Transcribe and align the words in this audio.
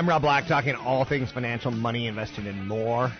I'm 0.00 0.08
Rob 0.08 0.22
Black, 0.22 0.46
talking 0.46 0.74
all 0.76 1.04
things 1.04 1.30
financial, 1.30 1.70
money, 1.70 2.06
investing, 2.06 2.46
and 2.46 2.66
more. 2.66 3.12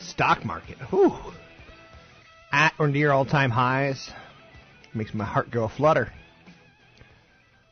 Stock 0.00 0.44
market, 0.44 0.76
whew, 0.90 1.14
at 2.50 2.74
or 2.80 2.88
near 2.88 3.12
all-time 3.12 3.50
highs, 3.50 4.10
makes 4.92 5.14
my 5.14 5.24
heart 5.24 5.52
go 5.52 5.62
a 5.62 5.68
flutter. 5.68 6.12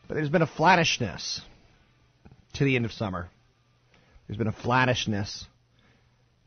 But 0.06 0.14
there's 0.14 0.28
been 0.28 0.42
a 0.42 0.46
flattishness 0.46 1.40
to 2.52 2.64
the 2.64 2.76
end 2.76 2.84
of 2.84 2.92
summer. 2.92 3.28
There's 4.28 4.38
been 4.38 4.46
a 4.46 4.52
flattishness 4.52 5.46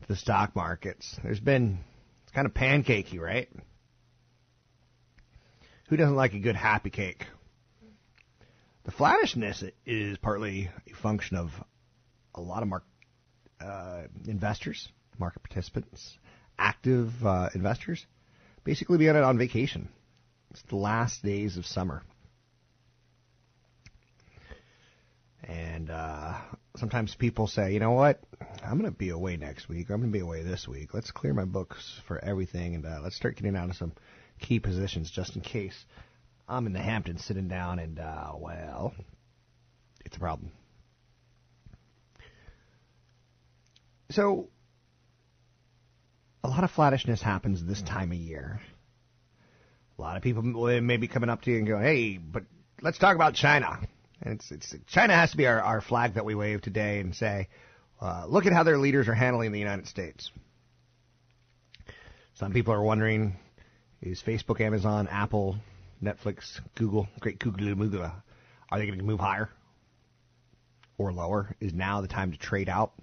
to 0.03 0.07
the 0.07 0.15
stock 0.15 0.55
markets. 0.55 1.19
There's 1.21 1.41
been 1.41 1.79
it's 2.23 2.31
kind 2.31 2.47
of 2.47 2.53
pancakey, 2.53 3.19
right? 3.19 3.49
Who 5.89 5.97
doesn't 5.97 6.15
like 6.15 6.33
a 6.33 6.39
good 6.39 6.55
happy 6.55 6.89
cake? 6.89 7.25
The 8.89 8.95
flattishness 8.95 9.71
is 9.85 10.17
partly 10.17 10.67
a 10.89 10.95
function 10.95 11.37
of 11.37 11.51
a 12.33 12.41
lot 12.41 12.63
of 12.63 12.69
mark, 12.69 12.83
uh, 13.61 14.05
investors, 14.25 14.89
market 15.19 15.43
participants, 15.43 16.17
active 16.57 17.11
uh, 17.23 17.49
investors, 17.53 18.03
basically 18.63 18.97
being 18.97 19.15
on 19.15 19.37
vacation. 19.37 19.89
It's 20.49 20.63
the 20.63 20.77
last 20.77 21.21
days 21.21 21.55
of 21.57 21.67
summer. 21.67 22.01
And 25.43 25.91
uh, 25.91 26.39
sometimes 26.75 27.13
people 27.13 27.45
say, 27.45 27.73
you 27.73 27.79
know 27.79 27.91
what, 27.91 28.23
I'm 28.63 28.79
going 28.79 28.91
to 28.91 28.97
be 28.97 29.09
away 29.09 29.37
next 29.37 29.69
week. 29.69 29.91
I'm 29.91 29.97
going 29.97 30.11
to 30.11 30.17
be 30.17 30.23
away 30.23 30.41
this 30.41 30.67
week. 30.67 30.95
Let's 30.95 31.11
clear 31.11 31.35
my 31.35 31.45
books 31.45 32.01
for 32.07 32.17
everything 32.17 32.73
and 32.73 32.87
uh, 32.87 33.01
let's 33.03 33.15
start 33.15 33.35
getting 33.35 33.55
out 33.55 33.69
of 33.69 33.75
some 33.75 33.93
key 34.39 34.59
positions 34.59 35.11
just 35.11 35.35
in 35.35 35.43
case 35.43 35.85
I'm 36.49 36.65
in 36.65 36.73
the 36.73 36.79
Hamptons 36.79 37.23
sitting 37.23 37.47
down 37.47 37.77
and, 37.77 37.99
uh, 37.99 38.31
well, 38.35 38.93
it's 40.03 40.17
a 40.17 40.19
problem. 40.19 40.51
So, 44.09 44.49
a 46.43 46.47
lot 46.47 46.63
of 46.63 46.71
flattishness 46.71 47.21
happens 47.21 47.63
this 47.63 47.83
time 47.83 48.11
of 48.11 48.17
year. 48.17 48.59
A 49.97 50.01
lot 50.01 50.17
of 50.17 50.23
people 50.23 50.41
may 50.41 50.97
be 50.97 51.07
coming 51.07 51.29
up 51.29 51.43
to 51.43 51.51
you 51.51 51.57
and 51.57 51.67
going, 51.67 51.83
hey, 51.83 52.17
but 52.17 52.43
let's 52.81 52.97
talk 52.97 53.13
about 53.15 53.35
China. 53.35 53.79
And 54.21 54.33
it's, 54.33 54.51
it's 54.51 54.75
China 54.87 55.13
has 55.13 55.31
to 55.31 55.37
be 55.37 55.45
our, 55.45 55.61
our 55.61 55.81
flag 55.81 56.15
that 56.15 56.25
we 56.25 56.33
wave 56.33 56.61
today 56.61 56.99
and 56.99 57.13
say, 57.13 57.47
uh, 58.01 58.25
look 58.27 58.47
at 58.47 58.53
how 58.53 58.63
their 58.63 58.79
leaders 58.79 59.07
are 59.07 59.13
handling 59.13 59.51
the 59.51 59.59
United 59.59 59.87
States. 59.87 60.31
Some 62.35 62.53
people 62.53 62.73
are 62.73 62.81
wondering, 62.81 63.37
is 64.01 64.23
Facebook, 64.25 64.61
Amazon, 64.61 65.07
Apple, 65.11 65.57
Netflix, 66.03 66.59
Google, 66.75 67.07
great 67.19 67.39
Google, 67.39 67.75
Google, 67.75 68.11
are 68.71 68.79
they 68.79 68.85
going 68.85 68.99
to 68.99 69.05
move 69.05 69.19
higher 69.19 69.49
or 70.97 71.11
lower? 71.11 71.55
Is 71.59 71.73
now 71.73 72.01
the 72.01 72.07
time 72.07 72.31
to 72.31 72.37
trade 72.37 72.69
out? 72.69 72.93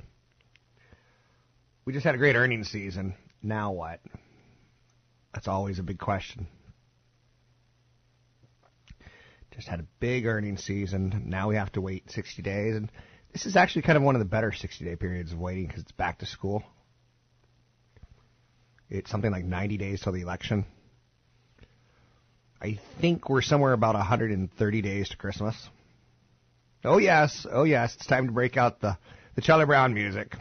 We 1.85 1.93
just 1.93 2.05
had 2.05 2.15
a 2.15 2.19
great 2.19 2.37
earnings 2.37 2.69
season. 2.69 3.15
Now 3.43 3.73
what? 3.73 4.01
That's 5.35 5.49
always 5.49 5.79
a 5.79 5.83
big 5.83 5.99
question. 5.99 6.49
Just 9.55 9.69
had 9.69 9.81
a 9.81 9.87
big 10.01 10.27
earnings 10.27 10.63
season. 10.65 11.25
Now 11.27 11.49
we 11.49 11.57
have 11.57 11.73
to 11.73 11.81
wait 11.81 12.11
60 12.11 12.43
days. 12.43 12.77
And 12.77 12.91
this 13.33 13.47
is 13.47 13.57
actually 13.57 13.83
kind 13.83 13.97
of 13.97 14.03
one 14.03 14.15
of 14.15 14.19
the 14.19 14.27
better 14.27 14.53
60 14.53 14.85
day 14.85 14.97
periods 14.97 15.33
of 15.33 15.39
waiting 15.39 15.67
because 15.67 15.83
it's 15.83 15.93
back 15.93 16.19
to 16.19 16.27
school. 16.27 16.63
It's 18.89 19.11
something 19.11 19.31
like 19.31 19.45
90 19.45 19.79
days 19.79 20.01
till 20.03 20.13
the 20.13 20.21
election. 20.21 20.65
I 22.61 22.79
think 23.01 23.29
we're 23.29 23.43
somewhere 23.43 23.73
about 23.73 23.95
130 23.95 24.83
days 24.83 25.09
to 25.11 25.17
Christmas. 25.17 25.55
Oh 26.85 26.99
yes, 26.99 27.47
oh 27.51 27.65
yes, 27.65 27.95
it's 27.97 28.07
time 28.07 28.27
to 28.27 28.33
break 28.33 28.57
out 28.57 28.81
the 28.81 28.97
the 29.35 29.43
Charlie 29.43 29.67
Brown 29.67 29.93
music. 29.93 30.35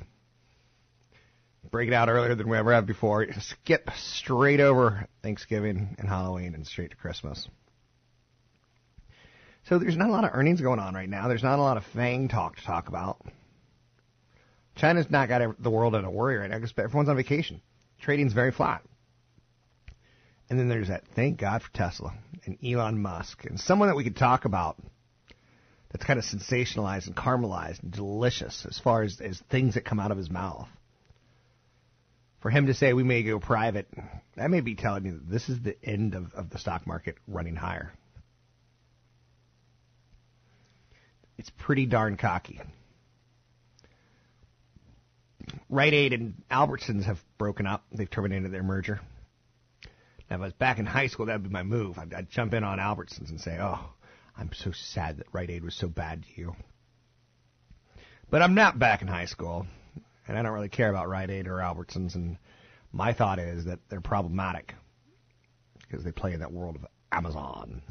Break 1.69 1.89
it 1.89 1.93
out 1.93 2.07
earlier 2.07 2.35
than 2.35 2.47
we 2.47 2.57
ever 2.57 2.73
have 2.73 2.85
before. 2.85 3.25
Skip 3.39 3.89
straight 3.97 4.61
over 4.61 5.07
Thanksgiving 5.21 5.95
and 5.99 6.07
Halloween 6.07 6.55
and 6.55 6.65
straight 6.65 6.91
to 6.91 6.95
Christmas. 6.95 7.49
So 9.67 9.79
there's 9.79 9.97
not 9.97 10.09
a 10.09 10.11
lot 10.11 10.23
of 10.23 10.31
earnings 10.33 10.61
going 10.61 10.79
on 10.79 10.93
right 10.93 11.09
now. 11.09 11.27
There's 11.27 11.43
not 11.43 11.59
a 11.59 11.61
lot 11.61 11.75
of 11.75 11.83
FANG 11.93 12.29
talk 12.29 12.55
to 12.57 12.63
talk 12.63 12.87
about. 12.87 13.17
China's 14.75 15.09
not 15.09 15.27
got 15.27 15.61
the 15.61 15.69
world 15.71 15.95
in 15.95 16.05
a 16.05 16.11
worry 16.11 16.37
right 16.37 16.49
now 16.49 16.57
because 16.57 16.73
everyone's 16.77 17.09
on 17.09 17.15
vacation. 17.15 17.61
Trading's 17.99 18.33
very 18.33 18.51
flat. 18.51 18.83
And 20.50 20.59
then 20.59 20.69
there's 20.69 20.89
that 20.89 21.03
thank 21.16 21.39
God 21.39 21.63
for 21.63 21.72
Tesla 21.73 22.13
and 22.45 22.57
Elon 22.63 23.01
Musk 23.01 23.45
and 23.45 23.59
someone 23.59 23.89
that 23.89 23.95
we 23.95 24.03
could 24.03 24.16
talk 24.16 24.45
about 24.45 24.78
that's 25.91 26.06
kind 26.06 26.19
of 26.19 26.25
sensationalized 26.25 27.07
and 27.07 27.16
caramelized 27.16 27.81
and 27.81 27.91
delicious 27.91 28.66
as 28.69 28.78
far 28.78 29.03
as, 29.03 29.19
as 29.22 29.41
things 29.50 29.75
that 29.75 29.85
come 29.85 30.00
out 30.00 30.11
of 30.11 30.17
his 30.17 30.29
mouth. 30.29 30.67
For 32.41 32.51
him 32.51 32.67
to 32.67 32.73
say 32.75 32.94
we 32.94 33.03
may 33.03 33.23
go 33.23 33.39
private, 33.39 33.88
that 34.35 34.51
may 34.51 34.61
be 34.61 34.75
telling 34.75 35.05
you 35.05 35.13
that 35.13 35.29
this 35.29 35.50
is 35.50 35.61
the 35.61 35.75
end 35.84 36.14
of, 36.14 36.34
of 36.34 36.49
the 36.52 36.59
stock 36.59 36.85
market 36.85 37.16
running 37.28 37.55
higher. 37.55 37.91
It's 41.37 41.49
pretty 41.49 41.85
darn 41.85 42.17
cocky. 42.17 42.61
Rite 45.69 45.93
Aid 45.93 46.14
and 46.14 46.43
Albertsons 46.52 47.05
have 47.05 47.19
broken 47.37 47.66
up. 47.66 47.84
They've 47.91 48.09
terminated 48.09 48.52
their 48.52 48.64
merger. 48.64 48.99
If 50.35 50.41
I 50.41 50.46
was 50.46 50.53
back 50.53 50.79
in 50.79 50.85
high 50.85 51.08
school, 51.08 51.28
that 51.28 51.35
would 51.35 51.43
be 51.43 51.49
my 51.49 51.64
move. 51.64 51.97
I'd, 51.97 52.14
I'd 52.14 52.29
jump 52.29 52.53
in 52.53 52.66
on 52.66 52.78
Albertsons 52.78 53.29
and 53.29 53.40
say, 53.40 53.58
"Oh, 53.59 53.79
I'm 54.37 54.52
so 54.52 54.72
sad 54.73 55.17
that 55.17 55.28
Rite 55.32 55.49
Aid 55.49 55.64
was 55.64 55.76
so 55.76 55.87
bad 55.87 56.23
to 56.23 56.29
you." 56.41 56.55
But 58.29 58.41
I'm 58.41 58.53
not 58.53 58.78
back 58.78 59.02
in 59.02 59.08
high 59.08 59.28
school, 59.28 59.66
and 60.28 60.37
I 60.37 60.41
don't 60.41 60.52
really 60.52 60.67
care 60.67 60.90
about 60.90 61.08
Rite 61.08 61.29
Aid 61.29 61.47
or 61.47 61.59
Albertsons. 61.59 62.16
And 62.16 62.37
my 62.91 63.14
thought 63.14 63.40
is 63.40 63.66
that 63.66 63.79
they're 63.87 64.02
problematic 64.02 64.73
because 65.82 66.03
they 66.03 66.11
play 66.11 66.34
in 66.34 66.41
that 66.41 66.52
world 66.52 66.76
of 66.76 66.85
Amazon. 67.14 67.81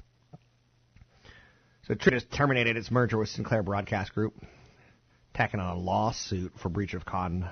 So 1.85 1.95
has 2.11 2.25
terminated 2.25 2.77
its 2.77 2.91
merger 2.91 3.17
with 3.17 3.31
Sinclair 3.31 3.63
Broadcast 3.63 4.13
Group, 4.13 4.35
tacking 5.33 5.61
on 5.61 5.77
a 5.77 5.81
lawsuit 5.81 6.53
for 6.59 6.69
breach 6.69 6.93
of 6.93 7.07
con, 7.07 7.49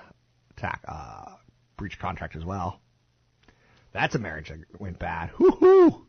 tack, 0.57 0.83
uh, 0.87 1.37
breach 1.79 1.95
of 1.95 2.01
contract 2.01 2.37
as 2.37 2.45
well. 2.45 2.79
That's 3.93 4.15
a 4.15 4.19
marriage 4.19 4.49
that 4.49 4.81
went 4.81 4.99
bad. 4.99 5.31
Whoo-hoo! 5.39 6.07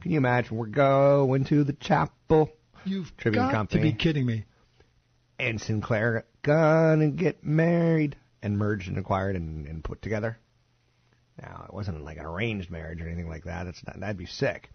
Can 0.00 0.10
you 0.10 0.18
imagine? 0.18 0.56
We're 0.56 0.66
going 0.66 1.44
to 1.46 1.64
the 1.64 1.72
chapel. 1.72 2.50
You've 2.84 3.16
Tribune 3.16 3.46
got 3.46 3.52
Company. 3.52 3.82
to 3.82 3.92
be 3.92 3.98
kidding 3.98 4.26
me. 4.26 4.44
and 5.38 5.60
Sinclair 5.60 6.26
gonna 6.42 7.08
get 7.08 7.42
married 7.44 8.16
and 8.42 8.58
merged 8.58 8.88
and 8.88 8.98
acquired 8.98 9.36
and, 9.36 9.66
and 9.66 9.82
put 9.82 10.02
together. 10.02 10.38
Now 11.40 11.64
it 11.68 11.74
wasn't 11.74 12.04
like 12.04 12.18
an 12.18 12.26
arranged 12.26 12.70
marriage 12.70 13.00
or 13.00 13.06
anything 13.06 13.28
like 13.28 13.44
that. 13.44 13.64
That's 13.64 13.82
not, 13.86 13.98
that'd 14.00 14.18
be 14.18 14.26
sick. 14.26 14.70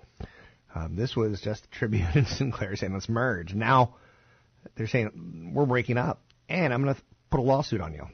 Um, 0.76 0.96
this 0.96 1.16
was 1.16 1.40
just 1.42 1.70
Tribune 1.72 2.08
and 2.16 2.28
Sinclair 2.28 2.76
saying 2.76 2.94
let's 2.94 3.08
merge. 3.10 3.54
Now 3.54 3.96
they're 4.76 4.88
saying 4.88 5.52
we're 5.54 5.66
breaking 5.66 5.98
up 5.98 6.22
and 6.50 6.74
I'm 6.74 6.82
gonna 6.82 6.96
th- 6.96 7.06
put 7.30 7.40
a 7.40 7.44
lawsuit 7.44 7.80
on 7.82 7.94
you. 7.94 8.08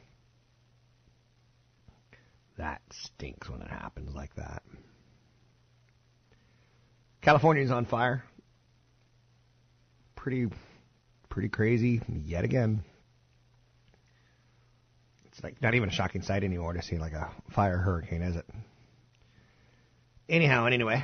That 2.58 2.82
stinks 2.92 3.50
when 3.50 3.62
it 3.62 3.70
happens 3.70 4.16
like 4.16 4.34
that. 4.36 4.64
California's 7.22 7.72
on 7.72 7.86
fire. 7.86 8.24
Pretty 10.16 10.48
pretty 11.28 11.50
crazy 11.50 12.02
yet 12.08 12.46
again. 12.46 12.84
It's 15.26 15.44
like 15.44 15.62
not 15.62 15.76
even 15.76 15.90
a 15.90 15.92
shocking 15.92 16.22
sight 16.22 16.44
anymore 16.44 16.74
to 16.74 16.82
see 16.82 16.98
like 16.98 17.14
a 17.14 17.30
fire 17.52 17.78
hurricane, 17.78 18.22
is 18.22 18.38
it? 18.38 18.46
Anyhow, 20.30 20.66
and 20.66 20.74
anyway, 20.74 21.04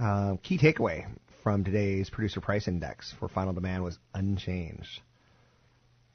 uh, 0.00 0.36
key 0.42 0.58
takeaway 0.58 1.06
from 1.42 1.62
today's 1.62 2.10
producer 2.10 2.40
price 2.40 2.66
index 2.66 3.12
for 3.12 3.28
final 3.28 3.52
demand 3.52 3.84
was 3.84 3.98
unchanged, 4.12 5.00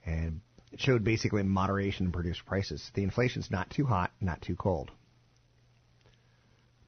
and 0.06 0.42
it 0.75 0.81
showed 0.81 1.06
basically 1.06 1.42
moderation 1.42 2.07
in 2.07 2.12
producer 2.12 2.44
prices. 2.45 2.92
The 2.94 3.04
inflation's 3.04 3.50
not 3.50 3.69
too 3.69 3.86
hot, 3.86 4.12
not 4.19 4.42
too 4.42 4.57
cold. 4.57 4.92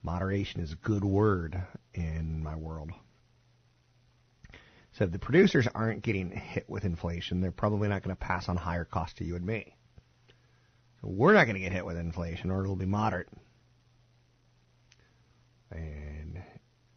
Moderation 0.03 0.59
is 0.59 0.73
a 0.73 0.75
good 0.75 1.05
word 1.05 1.63
in 1.93 2.43
my 2.43 2.57
world. 2.57 2.91
So 4.91 5.05
if 5.05 5.11
the 5.13 5.19
producers 5.19 5.69
aren't 5.73 6.03
getting 6.03 6.31
hit 6.31 6.69
with 6.69 6.83
inflation, 6.83 7.39
they're 7.39 7.51
probably 7.51 7.87
not 7.87 8.03
going 8.03 8.13
to 8.13 8.19
pass 8.19 8.49
on 8.49 8.57
higher 8.57 8.83
costs 8.83 9.19
to 9.19 9.23
you 9.23 9.37
and 9.37 9.45
me. 9.45 9.73
So 11.01 11.07
we're 11.07 11.33
not 11.33 11.45
going 11.45 11.55
to 11.55 11.61
get 11.61 11.71
hit 11.71 11.85
with 11.85 11.95
inflation, 11.95 12.51
or 12.51 12.63
it'll 12.63 12.75
be 12.75 12.85
moderate. 12.85 13.29
And 15.71 16.43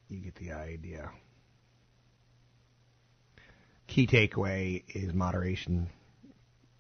you 0.09 0.19
get 0.19 0.35
the 0.35 0.53
idea. 0.55 1.13
Key 3.87 4.09
takeaway 4.09 4.83
is 4.89 5.15
moderation. 5.15 5.89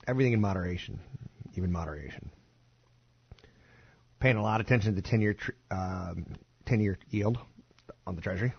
Everything 0.07 0.33
in 0.33 0.41
moderation, 0.41 0.99
even 1.57 1.71
moderation. 1.73 2.31
Paying 4.19 4.37
a 4.37 4.43
lot 4.43 4.61
of 4.61 4.67
attention 4.67 4.95
to 4.95 5.01
the 5.01 5.09
10-year 5.09 5.35
tr- 5.35 5.51
um, 5.71 6.27
10-year 6.67 6.99
yield 7.11 7.39
on 8.07 8.17
the 8.17 8.21
Treasury. 8.23 8.53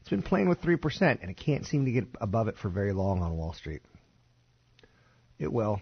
It's 0.00 0.10
been 0.10 0.22
playing 0.22 0.48
with 0.48 0.62
3%, 0.62 1.18
and 1.20 1.30
it 1.30 1.36
can't 1.36 1.66
seem 1.66 1.84
to 1.84 1.92
get 1.92 2.06
above 2.20 2.48
it 2.48 2.56
for 2.56 2.68
very 2.68 2.92
long 2.92 3.22
on 3.22 3.36
Wall 3.36 3.52
Street. 3.52 3.82
It 5.38 5.52
will. 5.52 5.80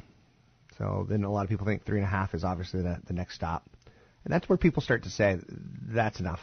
So 0.78 1.06
then 1.08 1.24
a 1.24 1.30
lot 1.30 1.44
of 1.44 1.48
people 1.48 1.66
think 1.66 1.84
3.5 1.84 2.34
is 2.34 2.44
obviously 2.44 2.82
the, 2.82 3.00
the 3.06 3.12
next 3.12 3.36
stop. 3.36 3.64
And 4.24 4.32
that's 4.32 4.48
where 4.48 4.58
people 4.58 4.82
start 4.82 5.04
to 5.04 5.10
say, 5.10 5.38
that's 5.48 6.18
enough. 6.18 6.40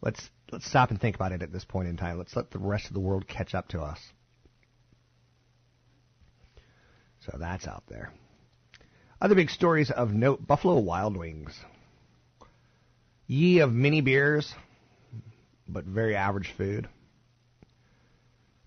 Let's, 0.00 0.30
let's 0.52 0.66
stop 0.66 0.90
and 0.90 1.00
think 1.00 1.16
about 1.16 1.32
it 1.32 1.42
at 1.42 1.52
this 1.52 1.64
point 1.64 1.88
in 1.88 1.96
time. 1.96 2.18
Let's 2.18 2.36
let 2.36 2.50
the 2.50 2.58
rest 2.58 2.86
of 2.86 2.94
the 2.94 3.00
world 3.00 3.26
catch 3.26 3.54
up 3.54 3.68
to 3.68 3.80
us. 3.80 3.98
So 7.26 7.36
that's 7.38 7.66
out 7.66 7.84
there. 7.88 8.12
Other 9.20 9.34
big 9.34 9.50
stories 9.50 9.90
of 9.90 10.12
note 10.12 10.46
Buffalo 10.46 10.78
Wild 10.78 11.16
Wings. 11.16 11.58
Ye 13.26 13.58
of 13.58 13.72
many 13.72 14.00
beers, 14.00 14.54
but 15.66 15.84
very 15.84 16.14
average 16.14 16.52
food. 16.56 16.88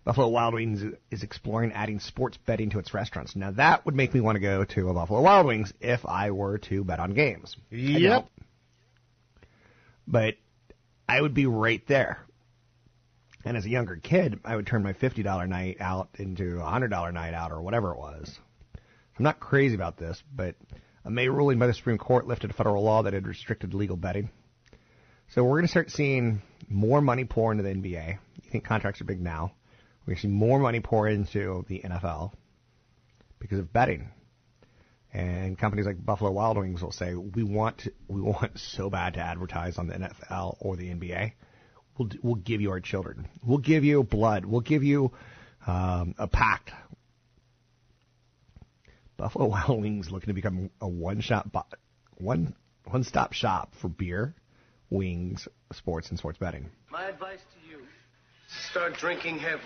Buffalo 0.04 0.28
Wild 0.28 0.56
Wings 0.56 0.84
is 1.12 1.24
exploring 1.24 1.72
adding 1.72 2.00
sports 2.00 2.38
betting 2.46 2.72
to 2.72 2.80
its 2.80 2.94
restaurants. 2.94 3.36
Now 3.36 3.52
that 3.52 3.86
would 3.86 3.96
make 3.96 4.14
me 4.14 4.22
want 4.22 4.38
to 4.38 4.40
go 4.40 4.66
to 4.66 4.90
a 4.90 4.94
Buffalo 4.94 5.22
Wild 5.22 5.46
Wings 5.46 5.72
if 5.80 6.06
I 6.06 6.32
were 6.32 6.58
to 6.58 6.84
bet 6.84 7.00
on 7.00 7.14
games. 7.14 7.56
Yep. 7.70 8.28
But 10.08 10.36
I 11.08 11.22
would 11.22 11.34
be 11.34 11.46
right 11.46 11.86
there. 11.88 12.20
And 13.46 13.56
as 13.56 13.66
a 13.66 13.70
younger 13.70 13.96
kid, 13.96 14.40
I 14.44 14.56
would 14.56 14.68
turn 14.68 14.84
my 14.84 14.94
$50 14.94 15.48
night 15.48 15.78
out 15.80 16.10
into 16.16 16.60
a 16.60 16.64
$100 16.64 17.14
night 17.14 17.34
out 17.34 17.52
or 17.52 17.62
whatever 17.62 17.92
it 17.92 17.98
was. 17.98 18.38
I'm 19.20 19.26
not 19.26 19.42
crazy 19.42 19.76
about 19.76 19.98
this, 19.98 20.24
but 20.34 20.56
a 21.04 21.12
May 21.12 21.28
ruling 21.28 21.60
by 21.60 21.68
the 21.68 21.74
Supreme 21.74 21.98
Court 21.98 22.26
lifted 22.26 22.52
a 22.52 22.54
federal 22.54 22.84
law 22.84 23.04
that 23.04 23.12
had 23.12 23.28
restricted 23.28 23.74
legal 23.74 23.98
betting. 23.98 24.30
So 25.32 25.44
we're 25.44 25.58
going 25.58 25.64
to 25.64 25.68
start 25.68 25.92
seeing 25.92 26.42
more 26.70 27.02
money 27.02 27.26
pour 27.26 27.52
into 27.52 27.64
the 27.64 27.70
NBA. 27.70 28.18
You 28.44 28.50
think 28.50 28.64
contracts 28.64 29.02
are 29.02 29.04
big 29.04 29.20
now? 29.20 29.52
We're 30.02 30.12
going 30.12 30.16
to 30.16 30.22
see 30.22 30.28
more 30.30 30.58
money 30.58 30.80
pour 30.80 31.10
into 31.10 31.66
the 31.68 31.82
NFL 31.82 32.32
because 33.40 33.60
of 33.60 33.74
betting. 33.74 34.10
And 35.12 35.58
companies 35.58 35.86
like 35.86 36.04
Buffalo 36.04 36.32
Wild 36.32 36.58
Wings 36.58 36.82
will 36.82 36.94
say, 36.94 37.14
"We 37.14 37.44
want 37.44 37.88
we 38.08 38.22
want 38.22 38.58
so 38.58 38.90
bad 38.90 39.16
to 39.16 39.20
advertise 39.20 39.78
on 39.78 39.88
the 39.88 39.96
NFL 39.96 40.56
or 40.62 40.78
the 40.78 40.92
NBA. 40.92 41.34
We'll 41.98 42.10
we'll 42.22 42.36
give 42.36 42.62
you 42.62 42.72
our 42.72 42.80
children. 42.80 43.28
We'll 43.44 43.58
give 43.58 43.84
you 43.84 44.02
blood. 44.04 44.46
We'll 44.46 44.62
give 44.62 44.84
you 44.84 45.12
um, 45.68 46.16
a 46.18 46.28
pact." 46.28 46.72
Buffalo 49.20 49.46
Wild 49.50 49.82
Wings 49.82 50.10
looking 50.10 50.28
to 50.28 50.34
become 50.34 50.72
a 50.80 50.88
one 50.88 51.20
shop 51.20 51.52
bo- 51.52 51.66
one 52.18 52.56
one 52.86 53.04
stop 53.04 53.34
shop 53.34 53.74
for 53.80 53.90
beer, 53.90 54.34
wings, 54.90 55.48
sports, 55.74 56.10
and 56.10 56.18
sports 56.18 56.40
betting. 56.40 56.70
My 56.90 57.04
advice 57.10 57.40
to 57.40 57.70
you 57.70 57.84
start 58.72 58.94
drinking 58.96 59.38
heavily. 59.40 59.62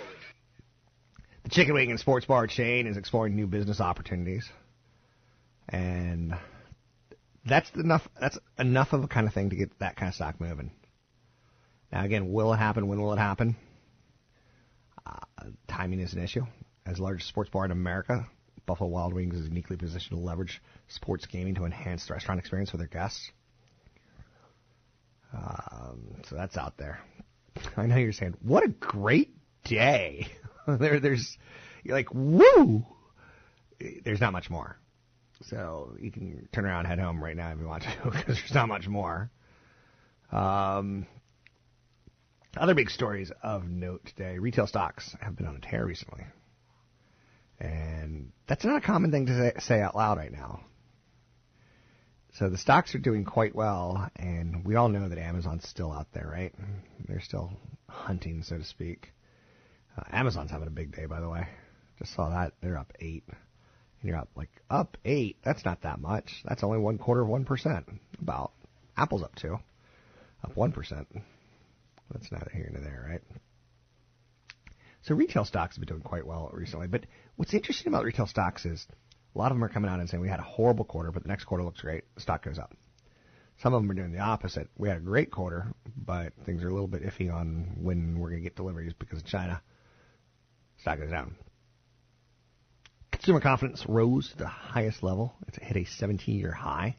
The 1.43 1.49
Chicken 1.49 1.75
Wing 1.75 1.91
and 1.91 1.99
Sports 1.99 2.25
Bar 2.25 2.47
chain 2.47 2.87
is 2.87 2.97
exploring 2.97 3.35
new 3.35 3.45
business 3.45 3.79
opportunities, 3.79 4.49
and 5.69 6.33
that's 7.45 7.69
enough. 7.75 8.07
That's 8.19 8.39
enough 8.57 8.91
of 8.91 9.03
a 9.03 9.07
kind 9.07 9.27
of 9.27 9.33
thing 9.33 9.51
to 9.51 9.55
get 9.55 9.77
that 9.79 9.95
kind 9.95 10.09
of 10.09 10.15
stock 10.15 10.41
moving. 10.41 10.71
Now, 11.91 12.03
again, 12.03 12.33
will 12.33 12.51
it 12.53 12.57
happen? 12.57 12.87
When 12.87 12.99
will 12.99 13.13
it 13.13 13.19
happen? 13.19 13.55
Uh, 15.05 15.19
timing 15.67 15.99
is 15.99 16.13
an 16.13 16.23
issue. 16.23 16.45
As 16.87 16.97
the 16.97 17.03
largest 17.03 17.29
sports 17.29 17.51
bar 17.51 17.65
in 17.65 17.71
America, 17.71 18.25
Buffalo 18.65 18.89
Wild 18.89 19.13
Wings 19.13 19.35
is 19.35 19.47
uniquely 19.47 19.77
positioned 19.77 20.17
to 20.17 20.23
leverage 20.23 20.61
sports 20.87 21.25
gaming 21.25 21.55
to 21.55 21.65
enhance 21.65 22.07
the 22.07 22.13
restaurant 22.13 22.39
experience 22.39 22.69
for 22.69 22.77
their 22.77 22.87
guests. 22.87 23.31
Um, 25.33 26.21
so 26.27 26.35
that's 26.35 26.57
out 26.57 26.77
there. 26.77 26.99
I 27.77 27.85
know 27.85 27.97
you're 27.97 28.13
saying, 28.13 28.35
what 28.41 28.63
a 28.63 28.69
great 28.69 29.35
day. 29.63 30.27
there, 30.67 30.99
there's, 30.99 31.37
you're 31.83 31.95
like, 31.95 32.13
woo! 32.13 32.85
There's 34.03 34.21
not 34.21 34.31
much 34.31 34.49
more. 34.49 34.77
So 35.41 35.97
you 35.99 36.11
can 36.11 36.47
turn 36.53 36.65
around 36.65 36.79
and 36.79 36.87
head 36.87 36.99
home 36.99 37.21
right 37.21 37.35
now 37.35 37.51
if 37.51 37.59
you 37.59 37.67
want 37.67 37.83
to, 37.83 37.89
because 38.05 38.37
there's 38.37 38.53
not 38.53 38.67
much 38.67 38.87
more. 38.87 39.29
Um, 40.31 41.05
other 42.55 42.75
big 42.75 42.89
stories 42.89 43.31
of 43.41 43.67
note 43.67 44.05
today. 44.05 44.37
Retail 44.37 44.67
stocks 44.67 45.15
have 45.19 45.35
been 45.35 45.47
on 45.47 45.55
a 45.55 45.59
tear 45.59 45.85
recently. 45.85 46.23
And 47.59 48.31
that's 48.47 48.65
not 48.65 48.77
a 48.77 48.85
common 48.85 49.11
thing 49.11 49.27
to 49.27 49.53
say, 49.61 49.81
out 49.81 49.95
loud 49.95 50.17
right 50.17 50.31
now. 50.31 50.61
So 52.33 52.49
the 52.49 52.57
stocks 52.57 52.95
are 52.95 52.99
doing 52.99 53.25
quite 53.25 53.53
well, 53.53 54.09
and 54.15 54.65
we 54.65 54.75
all 54.75 54.89
know 54.89 55.07
that 55.07 55.19
Amazon's 55.19 55.67
still 55.67 55.91
out 55.91 56.07
there, 56.13 56.27
right? 56.27 56.53
They're 57.07 57.21
still 57.21 57.53
hunting, 57.87 58.41
so 58.41 58.57
to 58.57 58.63
speak. 58.63 59.13
Uh, 59.95 60.03
Amazon's 60.11 60.49
having 60.49 60.67
a 60.67 60.71
big 60.71 60.95
day, 60.95 61.05
by 61.05 61.19
the 61.21 61.29
way. 61.29 61.47
Just 61.99 62.15
saw 62.15 62.29
that. 62.29 62.53
They're 62.61 62.77
up 62.77 62.91
eight. 62.99 63.23
And 63.27 64.09
you're 64.09 64.17
up, 64.17 64.29
like, 64.35 64.49
up 64.69 64.97
eight? 65.05 65.37
That's 65.43 65.63
not 65.63 65.83
that 65.83 65.99
much. 65.99 66.41
That's 66.43 66.63
only 66.63 66.79
one 66.79 66.97
quarter 66.97 67.21
of 67.21 67.29
1%. 67.29 67.83
About. 68.19 68.51
Apple's 68.97 69.23
up 69.23 69.35
two. 69.35 69.59
Up 70.43 70.55
1%. 70.55 71.05
That's 72.11 72.31
neither 72.31 72.51
here 72.53 72.69
nor 72.73 72.81
there, 72.81 73.05
right? 73.09 73.21
So 75.03 75.15
retail 75.15 75.43
stocks 75.43 75.75
have 75.75 75.85
been 75.85 75.95
doing 75.95 76.01
quite 76.01 76.25
well 76.25 76.49
recently. 76.53 76.87
But 76.87 77.05
what's 77.35 77.53
interesting 77.53 77.89
about 77.89 78.05
retail 78.05 78.25
stocks 78.25 78.65
is 78.65 78.87
a 79.35 79.37
lot 79.37 79.51
of 79.51 79.57
them 79.57 79.63
are 79.63 79.69
coming 79.69 79.91
out 79.91 79.99
and 79.99 80.09
saying 80.09 80.21
we 80.21 80.29
had 80.29 80.39
a 80.39 80.43
horrible 80.43 80.85
quarter, 80.85 81.11
but 81.11 81.23
the 81.23 81.29
next 81.29 81.43
quarter 81.45 81.63
looks 81.63 81.81
great. 81.81 82.03
The 82.15 82.21
stock 82.21 82.43
goes 82.43 82.57
up. 82.57 82.73
Some 83.61 83.73
of 83.73 83.81
them 83.81 83.91
are 83.91 83.95
doing 83.95 84.13
the 84.13 84.19
opposite. 84.19 84.69
We 84.77 84.87
had 84.87 84.97
a 84.97 85.01
great 85.01 85.29
quarter, 85.29 85.67
but 85.95 86.33
things 86.45 86.63
are 86.63 86.69
a 86.69 86.73
little 86.73 86.87
bit 86.87 87.03
iffy 87.03 87.33
on 87.33 87.75
when 87.81 88.17
we're 88.17 88.29
going 88.29 88.41
to 88.41 88.43
get 88.43 88.55
deliveries 88.55 88.93
because 88.93 89.19
of 89.19 89.25
China. 89.25 89.61
Stock 90.79 90.99
goes 90.99 91.11
down. 91.11 91.35
Consumer 93.11 93.41
confidence 93.41 93.85
rose 93.87 94.29
to 94.31 94.37
the 94.37 94.47
highest 94.47 95.03
level. 95.03 95.33
It's 95.47 95.57
hit 95.57 95.77
a 95.77 95.81
17-year 95.81 96.51
high. 96.51 96.97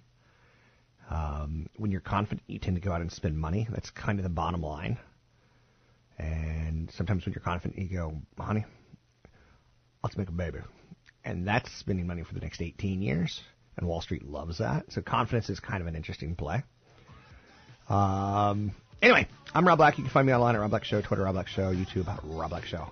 Um, 1.10 1.66
when 1.76 1.90
you're 1.90 2.00
confident, 2.00 2.42
you 2.46 2.58
tend 2.58 2.76
to 2.76 2.80
go 2.80 2.92
out 2.92 3.00
and 3.00 3.10
spend 3.10 3.38
money. 3.38 3.66
That's 3.70 3.90
kind 3.90 4.18
of 4.18 4.22
the 4.22 4.30
bottom 4.30 4.62
line. 4.62 4.98
And 6.18 6.90
sometimes 6.92 7.24
when 7.24 7.32
you're 7.32 7.42
confident, 7.42 7.78
you 7.78 7.96
go, 7.96 8.20
honey, 8.38 8.64
let's 10.02 10.16
make 10.16 10.28
a 10.28 10.32
baby. 10.32 10.58
And 11.24 11.46
that's 11.46 11.70
spending 11.72 12.06
money 12.06 12.22
for 12.22 12.34
the 12.34 12.40
next 12.40 12.60
18 12.60 13.02
years. 13.02 13.40
And 13.76 13.88
Wall 13.88 14.00
Street 14.00 14.24
loves 14.24 14.58
that. 14.58 14.92
So 14.92 15.02
confidence 15.02 15.50
is 15.50 15.58
kind 15.58 15.80
of 15.80 15.88
an 15.88 15.96
interesting 15.96 16.36
play. 16.36 16.62
Um, 17.88 18.72
anyway, 19.02 19.26
I'm 19.54 19.66
Rob 19.66 19.78
Black. 19.78 19.98
You 19.98 20.04
can 20.04 20.12
find 20.12 20.26
me 20.26 20.32
online 20.32 20.54
at 20.54 20.60
Rob 20.60 20.70
Black 20.70 20.84
Show, 20.84 21.00
Twitter 21.00 21.24
Rob 21.24 21.34
Black 21.34 21.48
Show, 21.48 21.74
YouTube 21.74 22.06
Rob 22.22 22.50
Black 22.50 22.66
Show. 22.66 22.90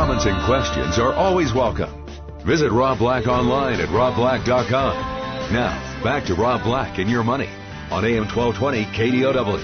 Comments 0.00 0.24
and 0.24 0.42
questions 0.46 0.98
are 0.98 1.12
always 1.12 1.52
welcome. 1.52 2.06
Visit 2.46 2.72
Rob 2.72 2.96
Black 2.96 3.26
online 3.26 3.80
at 3.80 3.90
robblack.com. 3.90 5.52
Now, 5.52 6.02
back 6.02 6.24
to 6.24 6.34
Rob 6.34 6.62
Black 6.62 6.98
and 6.98 7.10
your 7.10 7.22
money 7.22 7.50
on 7.90 8.06
AM 8.06 8.24
1220 8.24 8.86
KDOW. 8.96 9.62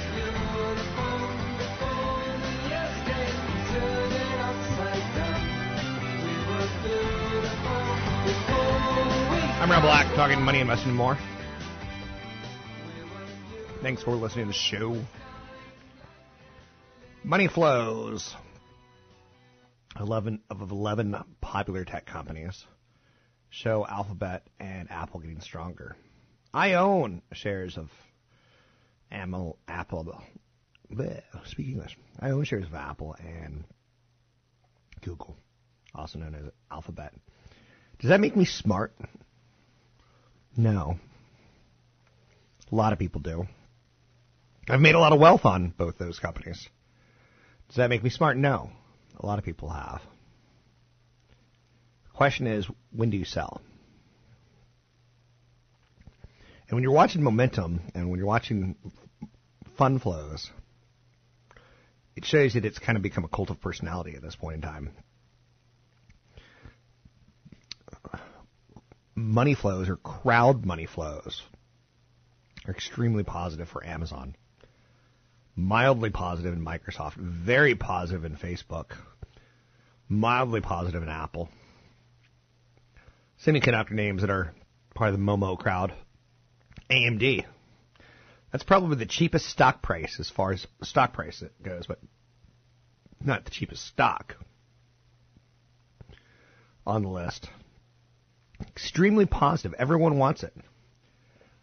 I'm 9.62 9.70
Rob 9.70 9.82
Black, 9.84 10.14
talking 10.16 10.42
money, 10.42 10.60
investing, 10.60 10.92
more. 10.92 11.16
Thanks 13.80 14.02
for 14.02 14.10
listening 14.10 14.44
to 14.44 14.48
the 14.48 14.52
show. 14.52 15.02
Money 17.24 17.48
flows. 17.48 18.36
11 19.98 20.42
of 20.50 20.70
11 20.70 21.16
popular 21.40 21.84
tech 21.84 22.06
companies 22.06 22.64
show 23.50 23.86
Alphabet 23.86 24.46
and 24.58 24.90
Apple 24.90 25.20
getting 25.20 25.40
stronger. 25.40 25.96
I 26.52 26.74
own 26.74 27.22
shares 27.32 27.76
of 27.76 27.90
Apple. 29.10 30.22
Bleh, 30.92 31.22
speak 31.46 31.68
English. 31.68 31.96
I 32.20 32.30
own 32.30 32.44
shares 32.44 32.66
of 32.66 32.74
Apple 32.74 33.16
and 33.18 33.64
Google, 35.02 35.36
also 35.94 36.18
known 36.18 36.34
as 36.34 36.52
Alphabet. 36.70 37.12
Does 37.98 38.10
that 38.10 38.20
make 38.20 38.36
me 38.36 38.44
smart? 38.44 38.94
No. 40.56 40.98
A 42.70 42.74
lot 42.74 42.92
of 42.92 42.98
people 42.98 43.20
do. 43.20 43.46
I've 44.68 44.80
made 44.80 44.94
a 44.94 44.98
lot 44.98 45.12
of 45.12 45.20
wealth 45.20 45.44
on 45.44 45.72
both 45.76 45.98
those 45.98 46.18
companies. 46.18 46.68
Does 47.68 47.76
that 47.76 47.90
make 47.90 48.02
me 48.02 48.10
smart? 48.10 48.36
No. 48.36 48.70
A 49.18 49.26
lot 49.26 49.38
of 49.38 49.44
people 49.44 49.70
have. 49.70 50.02
The 52.04 52.16
question 52.16 52.46
is, 52.46 52.66
when 52.90 53.10
do 53.10 53.16
you 53.16 53.24
sell? 53.24 53.60
And 56.68 56.76
when 56.76 56.82
you're 56.82 56.92
watching 56.92 57.22
momentum 57.22 57.80
and 57.94 58.10
when 58.10 58.18
you're 58.18 58.26
watching 58.26 58.76
fund 59.76 60.02
flows, 60.02 60.50
it 62.16 62.24
shows 62.24 62.54
that 62.54 62.64
it's 62.64 62.78
kind 62.78 62.96
of 62.96 63.02
become 63.02 63.24
a 63.24 63.28
cult 63.28 63.50
of 63.50 63.60
personality 63.60 64.14
at 64.16 64.22
this 64.22 64.34
point 64.34 64.56
in 64.56 64.62
time. 64.62 64.90
Money 69.14 69.54
flows 69.54 69.88
or 69.88 69.96
crowd 69.96 70.66
money 70.66 70.86
flows 70.86 71.42
are 72.66 72.72
extremely 72.72 73.22
positive 73.22 73.68
for 73.68 73.84
Amazon 73.84 74.34
mildly 75.56 76.10
positive 76.10 76.52
in 76.52 76.64
Microsoft, 76.64 77.14
very 77.16 77.74
positive 77.74 78.24
in 78.24 78.36
Facebook, 78.36 78.92
mildly 80.08 80.60
positive 80.60 81.02
in 81.02 81.08
Apple. 81.08 81.48
Semiconductor 83.44 83.92
names 83.92 84.20
that 84.20 84.30
are 84.30 84.54
part 84.94 85.12
of 85.12 85.18
the 85.18 85.24
Momo 85.24 85.58
crowd. 85.58 85.92
AMD. 86.90 87.44
That's 88.52 88.64
probably 88.64 88.96
the 88.96 89.06
cheapest 89.06 89.46
stock 89.46 89.82
price 89.82 90.20
as 90.20 90.30
far 90.30 90.52
as 90.52 90.66
stock 90.82 91.12
price 91.12 91.42
goes, 91.62 91.86
but 91.86 91.98
not 93.20 93.44
the 93.44 93.50
cheapest 93.50 93.84
stock 93.84 94.36
on 96.86 97.02
the 97.02 97.08
list. 97.08 97.48
Extremely 98.60 99.26
positive. 99.26 99.74
Everyone 99.78 100.18
wants 100.18 100.42
it. 100.42 100.54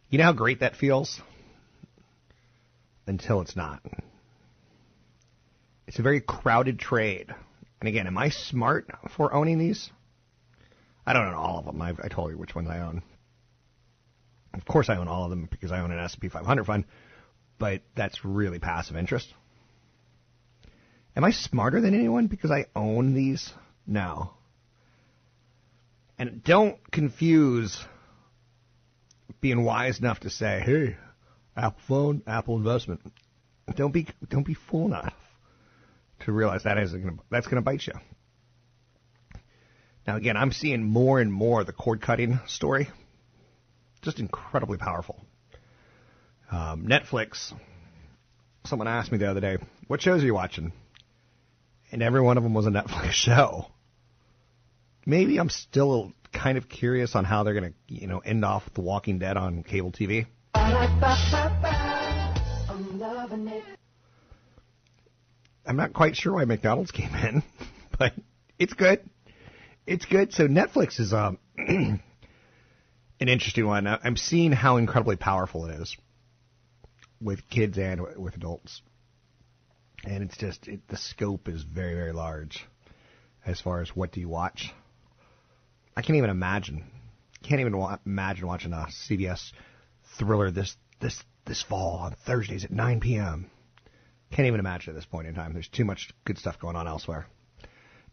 You 0.09 0.17
know 0.17 0.25
how 0.25 0.33
great 0.33 0.59
that 0.59 0.75
feels? 0.75 1.21
Until 3.07 3.41
it's 3.41 3.55
not. 3.55 3.81
It's 5.87 5.99
a 5.99 6.03
very 6.03 6.21
crowded 6.21 6.79
trade. 6.79 7.33
And 7.79 7.87
again, 7.87 8.07
am 8.07 8.17
I 8.17 8.29
smart 8.29 8.89
for 9.09 9.33
owning 9.33 9.59
these? 9.59 9.89
I 11.05 11.13
don't 11.13 11.27
own 11.27 11.33
all 11.33 11.59
of 11.59 11.65
them. 11.65 11.81
I've, 11.81 11.99
I 12.01 12.07
told 12.07 12.31
you 12.31 12.37
which 12.37 12.55
ones 12.55 12.69
I 12.69 12.79
own. 12.79 13.03
Of 14.53 14.65
course, 14.65 14.89
I 14.89 14.97
own 14.97 15.07
all 15.07 15.25
of 15.25 15.29
them 15.29 15.47
because 15.49 15.71
I 15.71 15.79
own 15.79 15.91
an 15.91 15.99
S&P 15.99 16.29
500 16.29 16.63
fund, 16.65 16.85
but 17.57 17.81
that's 17.95 18.23
really 18.23 18.59
passive 18.59 18.95
interest. 18.95 19.33
Am 21.15 21.23
I 21.23 21.31
smarter 21.31 21.81
than 21.81 21.93
anyone 21.93 22.27
because 22.27 22.51
I 22.51 22.65
own 22.75 23.13
these? 23.13 23.51
No. 23.85 24.33
And 26.17 26.43
don't 26.43 26.79
confuse 26.91 27.83
being 29.41 29.63
wise 29.63 29.99
enough 29.99 30.21
to 30.21 30.29
say, 30.29 30.61
"Hey, 30.63 30.95
Apple 31.55 31.79
phone, 31.87 32.23
Apple 32.25 32.57
investment. 32.57 33.01
Don't 33.75 33.91
be 33.91 34.07
don't 34.29 34.45
be 34.45 34.55
fool 34.55 34.87
enough 34.87 35.13
to 36.21 36.31
realize 36.31 36.63
that 36.63 36.77
is 36.77 36.93
gonna, 36.93 37.17
that's 37.29 37.47
going 37.47 37.57
to 37.57 37.61
bite 37.61 37.85
you. 37.85 37.93
Now 40.05 40.17
again, 40.17 40.35
I'm 40.35 40.51
seeing 40.51 40.83
more 40.83 41.19
and 41.19 41.31
more 41.31 41.63
the 41.63 41.73
cord 41.73 42.01
cutting 42.01 42.39
story. 42.47 42.89
Just 44.01 44.19
incredibly 44.19 44.77
powerful. 44.77 45.23
Um, 46.51 46.87
Netflix. 46.87 47.53
Someone 48.65 48.87
asked 48.87 49.11
me 49.11 49.17
the 49.17 49.29
other 49.29 49.41
day, 49.41 49.57
"What 49.87 50.01
shows 50.01 50.23
are 50.23 50.25
you 50.25 50.33
watching?" 50.33 50.73
And 51.91 52.01
every 52.01 52.21
one 52.21 52.37
of 52.37 52.43
them 52.43 52.53
was 52.53 52.65
a 52.65 52.71
Netflix 52.71 53.11
show. 53.11 53.67
Maybe 55.05 55.37
I'm 55.37 55.49
still 55.49 56.13
kind 56.31 56.57
of 56.57 56.67
curious 56.67 57.15
on 57.15 57.25
how 57.25 57.43
they're 57.43 57.53
going 57.53 57.73
to, 57.73 57.93
you 57.93 58.07
know, 58.07 58.19
end 58.19 58.43
off 58.43 58.73
The 58.73 58.81
Walking 58.81 59.19
Dead 59.19 59.37
on 59.37 59.63
cable 59.63 59.91
TV. 59.91 60.25
I'm 65.65 65.75
not 65.75 65.93
quite 65.93 66.15
sure 66.15 66.33
why 66.33 66.45
McDonald's 66.45 66.91
came 66.91 67.13
in, 67.15 67.43
but 67.99 68.13
it's 68.57 68.73
good. 68.73 69.01
It's 69.85 70.05
good. 70.05 70.33
So 70.33 70.47
Netflix 70.47 70.99
is 70.99 71.13
um, 71.13 71.37
an 71.57 71.99
interesting 73.19 73.67
one. 73.67 73.87
I'm 73.87 74.15
seeing 74.15 74.51
how 74.51 74.77
incredibly 74.77 75.15
powerful 75.17 75.65
it 75.65 75.81
is 75.81 75.97
with 77.21 77.49
kids 77.49 77.77
and 77.77 78.01
with 78.17 78.35
adults, 78.35 78.81
and 80.05 80.23
it's 80.23 80.37
just 80.37 80.67
it, 80.67 80.87
the 80.87 80.97
scope 80.97 81.49
is 81.49 81.63
very 81.63 81.95
very 81.95 82.13
large 82.13 82.65
as 83.45 83.59
far 83.59 83.81
as 83.81 83.89
what 83.95 84.11
do 84.13 84.21
you 84.21 84.29
watch. 84.29 84.71
I 85.97 86.01
can't 86.01 86.17
even 86.17 86.29
imagine. 86.29 86.85
Can't 87.43 87.59
even 87.59 87.77
wa- 87.77 87.97
imagine 88.05 88.47
watching 88.47 88.71
a 88.71 88.87
CBS 89.09 89.51
thriller 90.17 90.51
this 90.51 90.75
this 90.99 91.23
this 91.45 91.61
fall 91.61 91.97
on 91.97 92.15
Thursdays 92.25 92.63
at 92.63 92.71
9 92.71 92.99
p.m. 92.99 93.49
Can't 94.31 94.47
even 94.47 94.59
imagine 94.59 94.91
at 94.91 94.95
this 94.95 95.05
point 95.05 95.27
in 95.27 95.35
time. 95.35 95.53
There's 95.53 95.67
too 95.67 95.85
much 95.85 96.11
good 96.25 96.37
stuff 96.37 96.59
going 96.59 96.75
on 96.75 96.87
elsewhere. 96.87 97.27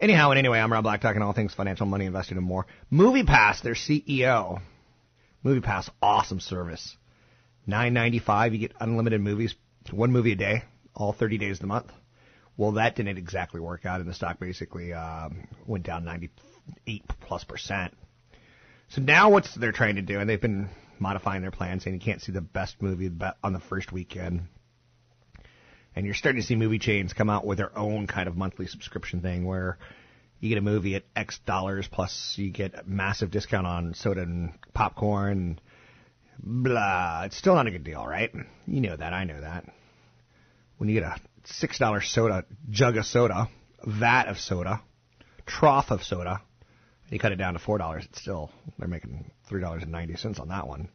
Anyhow 0.01 0.31
and 0.31 0.39
anyway, 0.39 0.59
I'm 0.59 0.73
Rob 0.73 0.85
Black 0.85 1.01
talking 1.01 1.23
all 1.23 1.33
things 1.33 1.55
financial, 1.55 1.87
money, 1.87 2.07
investing, 2.07 2.39
and 2.39 2.47
more. 2.47 2.67
MoviePass, 2.93 3.63
their 3.63 3.75
CEO. 3.75 4.61
MoviePass, 5.45 5.91
awesome 6.03 6.41
service. 6.41 6.97
Nine 7.67 7.93
ninety 7.93 8.19
five, 8.19 8.53
you 8.53 8.59
get 8.59 8.73
unlimited 8.81 9.21
movies, 9.21 9.55
one 9.91 10.13
movie 10.13 10.33
a 10.33 10.37
day, 10.37 10.63
all 10.95 11.13
30 11.13 11.39
days 11.39 11.57
of 11.57 11.61
the 11.61 11.67
month. 11.67 11.93
Well, 12.57 12.73
that 12.73 12.97
didn't 12.97 13.17
exactly 13.17 13.61
work 13.61 13.87
out, 13.87 14.01
and 14.01 14.09
the 14.09 14.15
stock 14.15 14.39
basically 14.39 14.93
um, 14.93 15.49
went 15.67 15.85
down 15.85 16.05
98 16.05 17.05
plus 17.21 17.45
percent. 17.45 17.95
So 18.91 19.01
now 19.01 19.31
what's 19.31 19.55
they're 19.55 19.71
trying 19.71 19.97
to 19.97 20.03
do, 20.03 20.19
and 20.19 20.29
they've 20.29 20.41
been 20.41 20.69
modifying 20.99 21.43
their 21.43 21.53
plan, 21.53 21.79
saying 21.79 21.95
you 21.95 22.01
can't 22.01 22.21
see 22.21 22.33
the 22.33 22.41
best 22.41 22.83
movie 22.83 23.09
on 23.43 23.53
the 23.53 23.61
first 23.61 23.93
weekend. 23.93 24.49
And 25.95 26.05
you're 26.05 26.15
starting 26.15 26.41
to 26.43 26.47
see 26.47 26.57
movie 26.57 26.81
chains 26.81 27.13
come 27.13 27.31
out 27.31 27.47
with 27.47 27.59
their 27.59 27.77
own 27.79 28.09
kind 28.09 28.29
of 28.29 28.37
monthly 28.37 28.67
subscription 28.67 29.21
thing 29.21 29.45
where 29.45 29.79
you 30.41 30.49
get 30.49 30.59
a 30.59 30.63
movie 30.63 30.97
at 30.97 31.05
X 31.15 31.39
dollars 31.47 31.89
plus 31.91 32.35
you 32.37 32.51
get 32.51 32.75
a 32.75 32.83
massive 32.85 33.31
discount 33.31 33.67
on 33.67 33.95
soda 33.95 34.23
and 34.23 34.55
popcorn. 34.75 35.61
Blah. 36.43 37.25
It's 37.27 37.37
still 37.37 37.55
not 37.55 37.69
a 37.69 37.71
good 37.71 37.85
deal, 37.85 38.05
right? 38.05 38.33
You 38.67 38.81
know 38.81 38.97
that. 38.97 39.13
I 39.13 39.23
know 39.23 39.41
that. 39.41 39.67
When 40.79 40.89
you 40.89 41.01
get 41.01 41.05
a 41.05 41.17
six 41.45 41.79
dollar 41.79 42.01
soda, 42.01 42.45
jug 42.69 42.97
of 42.97 43.05
soda, 43.05 43.49
vat 43.87 44.27
of 44.27 44.39
soda, 44.39 44.83
trough 45.47 45.93
of 45.93 46.03
soda, 46.03 46.41
you 47.11 47.19
cut 47.19 47.33
it 47.33 47.37
down 47.37 47.55
to 47.55 47.59
four 47.59 47.79
dollars, 47.79 48.05
it's 48.05 48.21
still 48.21 48.51
they're 48.79 48.89
making 48.89 49.31
three 49.49 49.61
dollars 49.61 49.83
and 49.83 49.93
ninety 49.93 50.17
cents 50.17 50.39
on 50.39 50.49
that 50.49 50.67
one. 50.67 50.89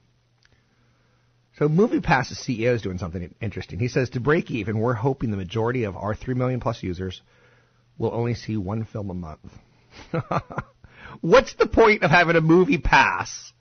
So 1.58 1.70
MoviePass's 1.70 2.38
CEO 2.38 2.76
is 2.76 2.82
doing 2.82 2.98
something 2.98 3.34
interesting. 3.42 3.80
He 3.80 3.88
says 3.88 4.10
to 4.12 4.20
break 4.20 4.52
even, 4.52 4.78
we're 4.80 4.94
hoping 4.94 5.32
the 5.32 5.38
majority 5.38 5.86
of 5.86 5.96
our 5.96 6.14
3 6.14 6.34
million 6.34 6.60
plus 6.60 6.84
users 6.84 7.22
will 7.98 8.14
only 8.14 8.34
see 8.34 8.58
one 8.58 8.84
film 8.84 9.10
a 9.10 9.14
month. 9.14 9.54
What's 11.22 11.54
the 11.54 11.68
point 11.68 12.04
of 12.04 12.12
having 12.12 12.36
a 12.36 12.42
movie 12.42 12.78
pass 12.78 13.54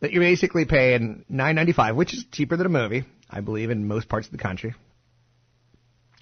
that 0.00 0.12
you're 0.12 0.22
basically 0.22 0.64
paying 0.64 1.24
9.95, 1.30 1.96
which 1.96 2.14
is 2.14 2.24
cheaper 2.30 2.56
than 2.56 2.66
a 2.66 2.70
movie, 2.70 3.04
I 3.28 3.40
believe, 3.40 3.70
in 3.70 3.88
most 3.88 4.08
parts 4.08 4.28
of 4.28 4.32
the 4.32 4.38
country. 4.38 4.74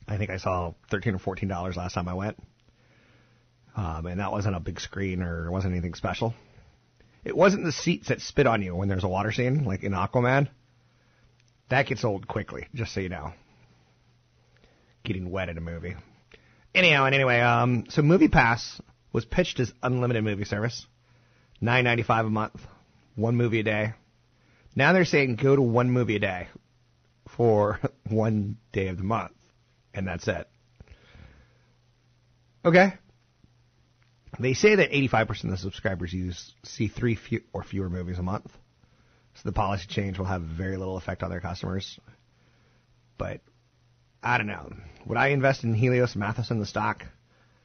I 0.09 0.17
think 0.17 0.31
I 0.31 0.39
saw 0.39 0.73
13 0.91 1.15
or 1.15 1.19
14 1.19 1.49
dollars 1.49 1.77
last 1.77 1.95
time 1.95 2.09
I 2.09 2.15
went, 2.15 2.39
um, 3.77 4.07
and 4.07 4.21
that 4.21 4.33
wasn't 4.33 4.57
a 4.57 4.61
big 4.61 4.81
screen 4.81 5.23
or 5.23 5.51
wasn't 5.51 5.73
anything 5.73 5.95
special. 5.95 6.35
It 7.25 7.37
wasn't 7.37 7.65
the 7.65 7.73
seats 7.73 8.09
that 8.09 8.23
spit 8.23 8.47
on 8.47 8.63
you 8.63 8.75
when 8.75 8.89
there's 8.89 9.05
a 9.05 9.09
water 9.09 9.33
scene, 9.33 9.65
like 9.65 9.83
in 9.83 9.93
Aquaman. 9.93 10.49
That 11.69 11.87
gets 11.87 12.05
old 12.05 12.27
quickly, 12.27 12.69
just 12.75 12.95
so 12.95 13.01
you 13.01 13.09
know. 13.09 13.33
Getting 15.05 15.31
wet 15.31 15.49
in 15.49 15.59
a 15.59 15.61
movie. 15.61 15.95
Anyhow, 16.75 17.05
and 17.05 17.15
anyway, 17.15 17.41
um, 17.41 17.85
so 17.89 18.03
Movie 18.03 18.29
Pass 18.29 18.81
was 19.13 19.25
pitched 19.25 19.61
as 19.61 19.73
unlimited 19.83 20.25
movie 20.25 20.45
service, 20.45 20.87
nine 21.61 21.85
ninety 21.85 22.03
five 22.03 22.27
a 22.27 22.31
month, 22.31 22.61
one 23.15 23.37
movie 23.37 23.61
a 23.61 23.63
day. 23.63 23.95
Now 24.75 24.93
they're 24.93 25.05
saying 25.05 25.37
go 25.37 25.57
to 25.57 25.63
one 25.63 25.91
movie 25.91 26.17
a 26.17 26.21
day 26.21 26.49
for 27.29 27.81
one 28.09 28.59
day 28.73 28.89
of 28.89 28.99
the 28.99 29.05
month, 29.05 29.33
and 29.93 30.07
that's 30.07 30.29
it. 30.29 30.49
Okay. 32.65 32.95
They 34.39 34.55
say 34.55 34.75
that 34.77 34.91
85% 34.91 35.45
of 35.45 35.51
the 35.51 35.57
subscribers 35.57 36.13
use 36.13 36.55
see 36.63 36.89
three 36.89 37.15
few, 37.15 37.43
or 37.53 37.63
fewer 37.63 37.89
movies 37.89 38.19
a 38.19 38.23
month. 38.23 38.51
So 39.35 39.43
the 39.45 39.53
policy 39.53 39.87
change 39.89 40.19
will 40.19 40.27
have 40.27 40.43
very 40.43 40.77
little 40.77 40.97
effect 40.97 41.23
on 41.23 41.31
their 41.31 41.41
customers. 41.41 41.99
But 43.19 43.41
I 44.23 44.39
don't 44.39 44.47
know. 44.47 44.73
Would 45.07 45.19
I 45.19 45.29
invest 45.29 45.65
in 45.65 45.75
Helios 45.75 46.17
Matheson, 46.17 46.59
the 46.59 46.67
stock? 46.67 47.05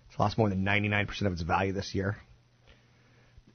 It's 0.10 0.20
lost 0.20 0.38
more 0.38 0.50
than 0.50 0.66
99% 0.66 1.22
of 1.26 1.34
its 1.34 1.42
value 1.42 1.74
this 1.74 1.96
year. 1.96 2.18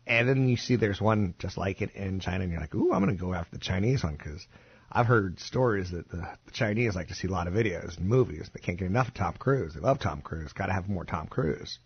And 0.07 0.29
then 0.29 0.49
you 0.49 0.57
see 0.57 0.77
there's 0.77 1.01
one 1.01 1.35
just 1.39 1.59
like 1.59 1.83
it 1.83 1.95
in 1.95 2.21
China, 2.21 2.45
and 2.45 2.53
you're 2.53 2.61
like, 2.61 2.75
ooh, 2.75 2.93
I'm 2.93 3.05
going 3.05 3.17
to 3.17 3.21
go 3.21 3.35
after 3.35 3.57
the 3.57 3.63
Chinese 3.63 4.05
one 4.05 4.17
because 4.17 4.47
I've 4.91 5.07
heard 5.07 5.41
stories 5.41 5.91
that 5.91 6.09
the, 6.09 6.29
the 6.45 6.53
Chinese 6.53 6.95
like 6.95 7.09
to 7.09 7.15
see 7.15 7.29
a 7.29 7.31
lot 7.31 7.49
of 7.49 7.55
videos 7.55 7.99
and 7.99 8.09
movies. 8.09 8.49
They 8.53 8.61
can't 8.61 8.79
get 8.79 8.87
enough 8.87 9.09
of 9.09 9.15
Tom 9.15 9.35
Cruise. 9.39 9.75
They 9.75 9.81
love 9.81 9.99
Tom 9.99 10.23
Cruise. 10.23 10.53
Got 10.53 10.67
to 10.67 10.73
have 10.73 10.89
more 10.89 11.05
Tom 11.05 11.27
Cruise. 11.27 11.79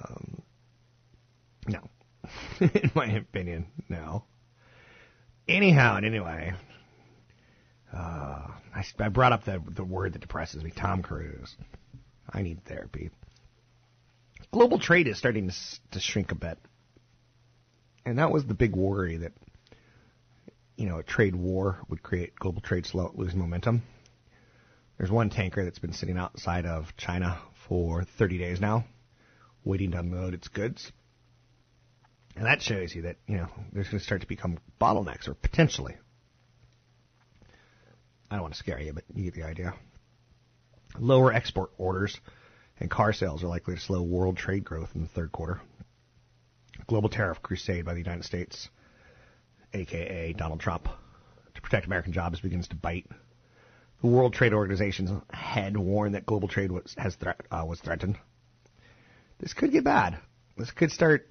Um, 0.00 0.42
no. 1.68 1.80
In 2.60 2.90
my 2.94 3.06
opinion, 3.06 3.66
no. 3.88 4.24
Anyhow, 5.48 5.96
and 5.96 6.06
anyway, 6.06 6.54
uh, 7.92 7.96
I, 7.96 8.84
I 8.98 9.08
brought 9.08 9.32
up 9.32 9.44
the, 9.44 9.62
the 9.68 9.84
word 9.84 10.14
that 10.14 10.20
depresses 10.20 10.62
me 10.62 10.72
Tom 10.74 11.02
Cruise. 11.02 11.56
I 12.28 12.42
need 12.42 12.64
therapy. 12.64 13.10
Global 14.50 14.78
trade 14.78 15.06
is 15.06 15.18
starting 15.18 15.48
to, 15.48 15.54
to 15.92 16.00
shrink 16.00 16.32
a 16.32 16.34
bit. 16.34 16.58
And 18.04 18.18
that 18.18 18.30
was 18.30 18.44
the 18.44 18.54
big 18.54 18.74
worry 18.74 19.18
that, 19.18 19.32
you 20.76 20.88
know, 20.88 20.98
a 20.98 21.02
trade 21.02 21.34
war 21.34 21.78
would 21.88 22.02
create 22.02 22.36
global 22.36 22.60
trade 22.60 22.86
slow, 22.86 23.12
lose 23.14 23.34
momentum. 23.34 23.82
There's 24.98 25.10
one 25.10 25.30
tanker 25.30 25.64
that's 25.64 25.78
been 25.78 25.92
sitting 25.92 26.16
outside 26.16 26.66
of 26.66 26.96
China 26.96 27.38
for 27.68 28.04
30 28.18 28.38
days 28.38 28.60
now 28.60 28.84
waiting 29.66 29.90
to 29.90 29.98
unload 29.98 30.32
its 30.32 30.48
goods. 30.48 30.92
And 32.36 32.46
that 32.46 32.62
shows 32.62 32.94
you 32.94 33.02
that, 33.02 33.16
you 33.26 33.36
know, 33.36 33.48
there's 33.72 33.88
going 33.88 33.98
to 33.98 34.04
start 34.04 34.20
to 34.20 34.26
become 34.26 34.58
bottlenecks, 34.80 35.28
or 35.28 35.34
potentially. 35.34 35.96
I 38.30 38.36
don't 38.36 38.42
want 38.42 38.54
to 38.54 38.58
scare 38.58 38.80
you, 38.80 38.92
but 38.92 39.04
you 39.14 39.24
get 39.24 39.34
the 39.34 39.42
idea. 39.42 39.74
Lower 40.98 41.32
export 41.32 41.70
orders 41.78 42.18
and 42.78 42.90
car 42.90 43.12
sales 43.12 43.42
are 43.42 43.48
likely 43.48 43.74
to 43.74 43.80
slow 43.80 44.02
world 44.02 44.36
trade 44.36 44.64
growth 44.64 44.90
in 44.94 45.02
the 45.02 45.08
third 45.08 45.32
quarter. 45.32 45.60
Global 46.86 47.08
tariff 47.08 47.42
crusade 47.42 47.84
by 47.84 47.94
the 47.94 48.00
United 48.00 48.24
States, 48.24 48.68
aka 49.72 50.32
Donald 50.34 50.60
Trump, 50.60 50.88
to 51.54 51.60
protect 51.60 51.86
American 51.86 52.12
jobs 52.12 52.40
begins 52.40 52.68
to 52.68 52.76
bite. 52.76 53.06
The 54.02 54.08
World 54.08 54.34
Trade 54.34 54.52
Organization's 54.52 55.10
head 55.32 55.76
warned 55.76 56.14
that 56.14 56.26
global 56.26 56.48
trade 56.48 56.70
was, 56.70 56.94
has 56.98 57.16
uh, 57.50 57.64
was 57.66 57.80
threatened 57.80 58.18
this 59.38 59.52
could 59.52 59.72
get 59.72 59.84
bad. 59.84 60.18
This 60.56 60.70
could 60.70 60.90
start 60.90 61.28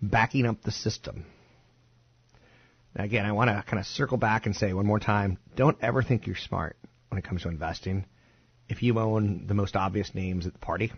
backing 0.00 0.46
up 0.46 0.62
the 0.62 0.72
system. 0.72 1.26
Now, 2.96 3.04
again, 3.04 3.26
I 3.26 3.32
want 3.32 3.50
to 3.50 3.62
kind 3.66 3.78
of 3.78 3.86
circle 3.86 4.16
back 4.16 4.46
and 4.46 4.56
say 4.56 4.72
one 4.72 4.86
more 4.86 4.98
time 4.98 5.38
don't 5.54 5.76
ever 5.80 6.02
think 6.02 6.26
you're 6.26 6.36
smart 6.36 6.76
when 7.08 7.18
it 7.18 7.24
comes 7.24 7.42
to 7.42 7.48
investing. 7.48 8.06
If 8.68 8.82
you 8.82 8.98
own 8.98 9.46
the 9.46 9.54
most 9.54 9.76
obvious 9.76 10.14
names 10.14 10.46
at 10.46 10.52
the 10.52 10.58
party, 10.58 10.92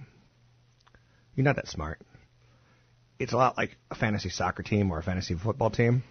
you're 1.34 1.44
not 1.44 1.56
that 1.56 1.68
smart. 1.68 2.00
It's 3.18 3.32
a 3.32 3.36
lot 3.36 3.56
like 3.56 3.76
a 3.90 3.94
fantasy 3.94 4.30
soccer 4.30 4.62
team 4.62 4.90
or 4.90 4.98
a 4.98 5.02
fantasy 5.02 5.34
football 5.34 5.70
team. 5.70 6.02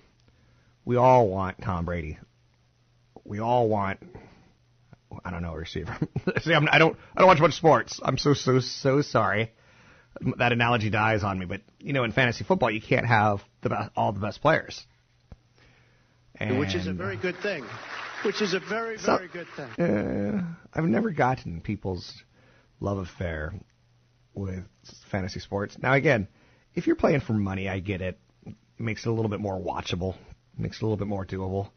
We 0.86 0.98
all 0.98 1.28
want 1.28 1.62
Tom 1.62 1.86
Brady. 1.86 2.18
We 3.24 3.40
all 3.40 3.70
want 3.70 4.00
I 5.26 5.30
don't 5.30 5.42
know 5.42 5.54
a 5.54 5.58
receiver. 5.58 5.98
See, 6.42 6.54
I'm, 6.54 6.68
I 6.72 6.80
don't 6.80 6.98
I 7.16 7.20
don't 7.20 7.28
watch 7.28 7.40
much 7.40 7.54
sports. 7.54 8.00
I'm 8.04 8.18
so 8.18 8.34
so 8.34 8.60
so 8.60 9.02
sorry 9.02 9.52
that 10.38 10.52
analogy 10.52 10.90
dies 10.90 11.24
on 11.24 11.40
me. 11.40 11.46
But 11.46 11.62
you 11.80 11.94
know, 11.94 12.04
in 12.04 12.12
fantasy 12.12 12.44
football, 12.44 12.72
you 12.72 12.82
can't 12.82 13.06
have 13.06 13.42
the 13.62 13.70
best, 13.70 13.92
all 13.96 14.12
the 14.12 14.20
best 14.20 14.42
players, 14.42 14.86
and, 16.36 16.60
which 16.60 16.76
is 16.76 16.88
a 16.88 16.94
very 16.94 17.18
good 17.18 17.38
thing. 17.38 17.66
Which 18.24 18.42
is 18.42 18.54
a 18.54 18.60
very 18.60 18.98
so, 19.00 19.18
very 19.18 19.30
good 19.30 19.48
thing. 19.56 19.84
Uh, 19.84 20.44
I've 20.74 20.84
never 20.84 21.10
gotten 21.12 21.60
people's 21.62 22.14
love 22.80 23.00
affair 23.00 23.54
with 24.34 24.64
fantasy 25.10 25.40
sports. 25.40 25.78
Now, 25.82 25.94
again, 25.94 26.28
if 26.76 26.88
you're 26.88 26.96
playing 26.96 27.22
for 27.22 27.34
money, 27.34 27.68
I 27.68 27.80
get 27.80 28.02
it. 28.02 28.20
It 28.46 28.56
makes 28.78 29.06
it 29.06 29.10
a 29.10 29.12
little 29.12 29.30
bit 29.30 29.40
more 29.40 29.60
watchable. 29.60 30.16
Makes 30.58 30.78
it 30.78 30.84
a 30.84 30.86
little 30.86 30.98
bit 30.98 31.08
more 31.08 31.26
doable. 31.26 31.70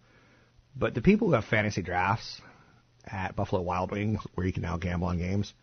But 0.76 0.94
the 0.94 1.00
people 1.00 1.28
who 1.28 1.34
have 1.34 1.44
fantasy 1.44 1.82
drafts 1.82 2.40
at 3.06 3.36
Buffalo 3.36 3.62
Wild 3.62 3.92
Wings, 3.92 4.20
where 4.34 4.46
you 4.46 4.52
can 4.52 4.62
now 4.62 4.76
gamble 4.76 5.08
on 5.08 5.18
games, 5.18 5.54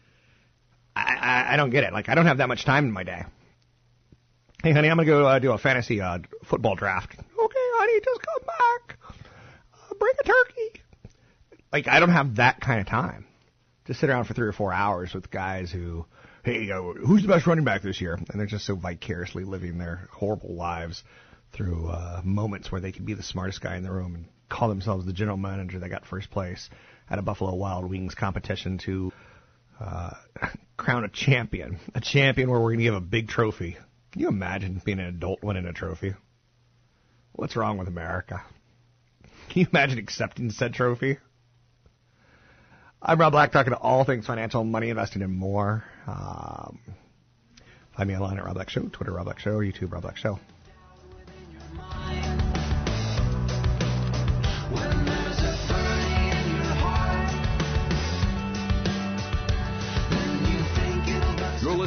I, 0.96 1.02
I, 1.02 1.54
I 1.54 1.58
don't 1.58 1.70
get 1.70 1.84
it. 1.84 1.94
Like, 1.94 2.10
I 2.10 2.16
don't 2.16 2.26
have 2.26 2.38
that 2.38 2.48
much 2.48 2.66
time 2.66 2.86
in 2.86 2.92
my 2.92 3.04
day. 3.04 3.24
Hey, 4.64 4.74
honey, 4.74 4.90
I'm 4.90 4.98
going 4.98 5.08
to 5.08 5.12
go 5.12 5.26
uh, 5.26 5.40
do 5.40 5.52
a 5.52 5.58
fantasy 5.58 6.02
uh, 6.02 6.20
football 6.46 6.76
draft. 6.76 7.14
Okay, 7.14 7.26
honey, 7.38 8.00
just 8.04 8.22
come 8.22 8.46
back. 8.46 8.98
Uh, 9.74 9.94
bring 9.98 10.14
a 10.20 10.24
turkey. 10.24 10.82
Like, 11.72 11.88
I 11.88 12.00
don't 12.00 12.10
have 12.10 12.36
that 12.36 12.62
kind 12.62 12.80
of 12.80 12.88
time 12.88 13.26
to 13.86 13.94
sit 13.94 14.10
around 14.10 14.26
for 14.26 14.34
three 14.34 14.48
or 14.48 14.54
four 14.54 14.72
hours 14.72 15.14
with 15.14 15.32
guys 15.32 15.72
who, 15.72 16.06
hey, 16.44 16.70
uh, 16.72 16.82
who's 16.82 17.24
the 17.24 17.28
best 17.28 17.48
running 17.48 17.66
back 17.66 17.82
this 17.82 18.02
year? 18.02 18.14
And 18.14 18.40
they're 18.40 18.46
just 18.46 18.66
so 18.66 18.76
vicariously 18.76 19.46
living 19.46 19.78
their 19.78 20.10
horrible 20.12 20.54
lives 20.54 21.04
through 21.54 21.88
uh, 21.88 22.22
moments 22.24 22.72
where 22.72 22.82
they 22.82 22.92
can 22.92 23.06
be 23.06 23.14
the 23.14 23.24
smartest 23.24 23.62
guy 23.62 23.78
in 23.78 23.84
the 23.84 23.92
room 23.92 24.16
and 24.16 24.26
call 24.48 24.70
themselves 24.70 25.06
the 25.06 25.14
general 25.14 25.38
manager 25.38 25.80
that 25.80 25.90
got 25.90 26.06
first 26.06 26.30
place 26.30 26.70
at 27.10 27.18
a 27.18 27.22
Buffalo 27.22 27.56
Wild 27.56 27.90
Wings 27.90 28.14
competition 28.14 28.78
to 28.80 29.12
uh, 29.80 30.12
crown 30.82 31.04
a 31.04 31.10
champion, 31.10 31.80
a 31.94 32.02
champion 32.02 32.50
where 32.50 32.60
we're 32.60 32.70
going 32.70 32.80
to 32.80 32.84
give 32.84 32.96
a 32.96 33.02
big 33.02 33.28
trophy. 33.28 33.78
Can 34.12 34.22
you 34.22 34.28
imagine 34.28 34.82
being 34.84 35.00
an 35.00 35.06
adult 35.06 35.44
winning 35.44 35.66
a 35.66 35.74
trophy? 35.74 36.16
What's 37.34 37.56
wrong 37.56 37.78
with 37.78 37.88
America? 37.88 38.42
Can 39.50 39.62
you 39.62 39.68
imagine 39.72 40.00
accepting 40.00 40.50
said 40.50 40.74
trophy? 40.74 41.18
I'm 43.02 43.20
Rob 43.20 43.32
Black, 43.32 43.52
talking 43.52 43.74
to 43.74 43.80
all 43.80 44.04
things 44.04 44.26
financial, 44.26 44.64
money, 44.64 44.90
investing, 44.90 45.22
and 45.22 45.34
more. 45.34 45.84
Um, 46.08 46.80
find 47.96 48.10
me 48.10 48.16
online 48.16 48.38
at 48.38 48.46
Rob 48.46 48.56
Black 48.56 48.70
Show, 48.70 48.88
Twitter 48.92 49.14
Rob 49.14 49.26
Black 49.26 49.40
Show, 49.40 49.60
YouTube 49.60 49.92
Rob 49.92 50.02
Black 50.02 50.18
Show. 50.18 50.40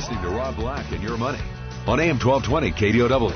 Listening 0.04 0.22
to 0.22 0.28
Rob 0.36 0.54
Black 0.56 0.92
and 0.92 1.02
Your 1.02 1.16
Money 1.16 1.38
on 1.86 1.98
AM 1.98 2.18
1220 2.18 2.72
KDOW. 2.72 3.32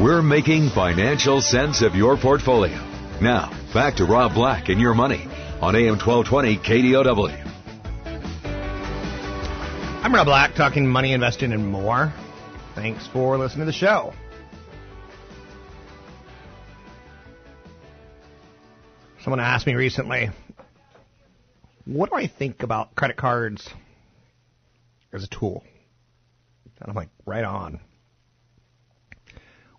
We're 0.00 0.22
making 0.22 0.68
financial 0.68 1.40
sense 1.40 1.82
of 1.82 1.96
your 1.96 2.16
portfolio. 2.16 2.95
Now, 3.20 3.50
back 3.72 3.96
to 3.96 4.04
Rob 4.04 4.34
Black 4.34 4.68
and 4.68 4.78
your 4.78 4.92
money 4.92 5.26
on 5.62 5.74
AM 5.74 5.98
1220 5.98 6.58
KDOW. 6.58 7.46
I'm 10.04 10.14
Rob 10.14 10.26
Black, 10.26 10.54
talking 10.54 10.86
money, 10.86 11.14
investing, 11.14 11.52
and 11.52 11.66
more. 11.66 12.12
Thanks 12.74 13.06
for 13.06 13.38
listening 13.38 13.60
to 13.60 13.64
the 13.64 13.72
show. 13.72 14.12
Someone 19.22 19.40
asked 19.40 19.66
me 19.66 19.74
recently, 19.74 20.28
what 21.86 22.10
do 22.10 22.16
I 22.16 22.26
think 22.26 22.62
about 22.62 22.94
credit 22.94 23.16
cards 23.16 23.66
as 25.10 25.24
a 25.24 25.26
tool? 25.26 25.64
And 26.80 26.90
I'm 26.90 26.94
like, 26.94 27.08
right 27.24 27.44
on. 27.44 27.80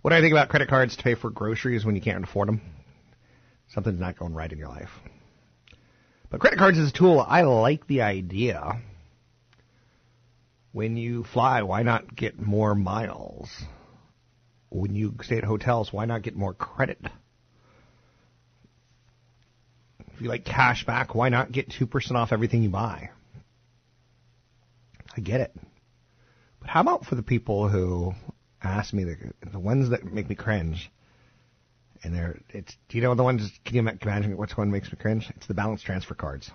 What 0.01 0.09
do 0.09 0.15
I 0.15 0.21
think 0.21 0.33
about 0.33 0.49
credit 0.49 0.69
cards 0.69 0.97
to 0.97 1.03
pay 1.03 1.13
for 1.13 1.29
groceries 1.29 1.85
when 1.85 1.95
you 1.95 2.01
can't 2.01 2.23
afford 2.23 2.47
them? 2.47 2.61
Something's 3.69 3.99
not 3.99 4.17
going 4.17 4.33
right 4.33 4.51
in 4.51 4.57
your 4.57 4.69
life. 4.69 4.89
But 6.29 6.39
credit 6.39 6.59
cards 6.59 6.77
is 6.77 6.89
a 6.89 6.93
tool, 6.93 7.23
I 7.25 7.43
like 7.43 7.87
the 7.87 8.01
idea. 8.01 8.81
When 10.71 10.97
you 10.97 11.23
fly, 11.23 11.63
why 11.63 11.83
not 11.83 12.15
get 12.15 12.39
more 12.39 12.75
miles? 12.75 13.49
When 14.69 14.95
you 14.95 15.15
stay 15.21 15.37
at 15.37 15.43
hotels, 15.43 15.91
why 15.91 16.05
not 16.05 16.21
get 16.21 16.35
more 16.35 16.53
credit? 16.53 16.99
If 20.13 20.21
you 20.21 20.29
like 20.29 20.43
cash 20.43 20.85
back, 20.85 21.15
why 21.15 21.29
not 21.29 21.51
get 21.51 21.69
2% 21.69 22.11
off 22.15 22.31
everything 22.31 22.63
you 22.63 22.69
buy? 22.69 23.11
I 25.15 25.21
get 25.21 25.41
it. 25.41 25.55
But 26.59 26.69
how 26.69 26.81
about 26.81 27.05
for 27.05 27.15
the 27.15 27.23
people 27.23 27.69
who 27.69 28.13
ask 28.61 28.93
me, 28.93 29.03
the, 29.03 29.15
the 29.51 29.59
ones 29.59 29.89
that 29.89 30.03
make 30.03 30.27
me 30.27 30.35
cringe? 30.35 30.91
And 32.03 32.13
they're, 32.13 32.39
it's, 32.49 32.75
do 32.89 32.97
you 32.97 33.03
know 33.03 33.15
the 33.15 33.23
ones, 33.23 33.51
can 33.65 33.75
you 33.75 33.81
imagine 33.81 34.37
which 34.37 34.57
one 34.57 34.71
makes 34.71 34.91
me 34.91 34.97
cringe? 34.99 35.29
It's 35.35 35.47
the 35.47 35.53
balance 35.53 35.81
transfer 35.81 36.13
cards. 36.13 36.51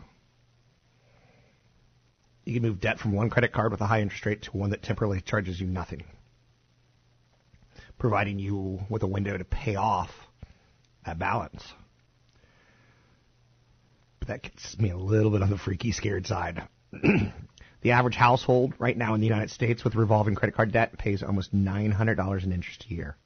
You 2.44 2.54
can 2.54 2.62
move 2.62 2.80
debt 2.80 2.98
from 2.98 3.12
one 3.12 3.30
credit 3.30 3.52
card 3.52 3.72
with 3.72 3.80
a 3.80 3.86
high 3.86 4.00
interest 4.00 4.26
rate 4.26 4.42
to 4.42 4.56
one 4.56 4.70
that 4.70 4.82
temporarily 4.82 5.20
charges 5.20 5.60
you 5.60 5.66
nothing, 5.66 6.04
providing 7.98 8.38
you 8.38 8.80
with 8.88 9.02
a 9.02 9.06
window 9.06 9.36
to 9.36 9.44
pay 9.44 9.76
off 9.76 10.10
that 11.06 11.18
balance. 11.18 11.64
But 14.18 14.28
that 14.28 14.42
gets 14.42 14.78
me 14.78 14.90
a 14.90 14.96
little 14.96 15.30
bit 15.30 15.42
on 15.42 15.50
the 15.50 15.58
freaky, 15.58 15.92
scared 15.92 16.26
side. 16.26 16.62
the 16.92 17.90
average 17.90 18.16
household 18.16 18.74
right 18.78 18.96
now 18.96 19.14
in 19.14 19.20
the 19.20 19.26
United 19.26 19.50
States 19.50 19.84
with 19.84 19.94
revolving 19.94 20.34
credit 20.34 20.54
card 20.54 20.72
debt 20.72 20.98
pays 20.98 21.22
almost 21.22 21.54
$900 21.54 22.44
in 22.44 22.52
interest 22.52 22.86
a 22.88 22.94
year. 22.94 23.16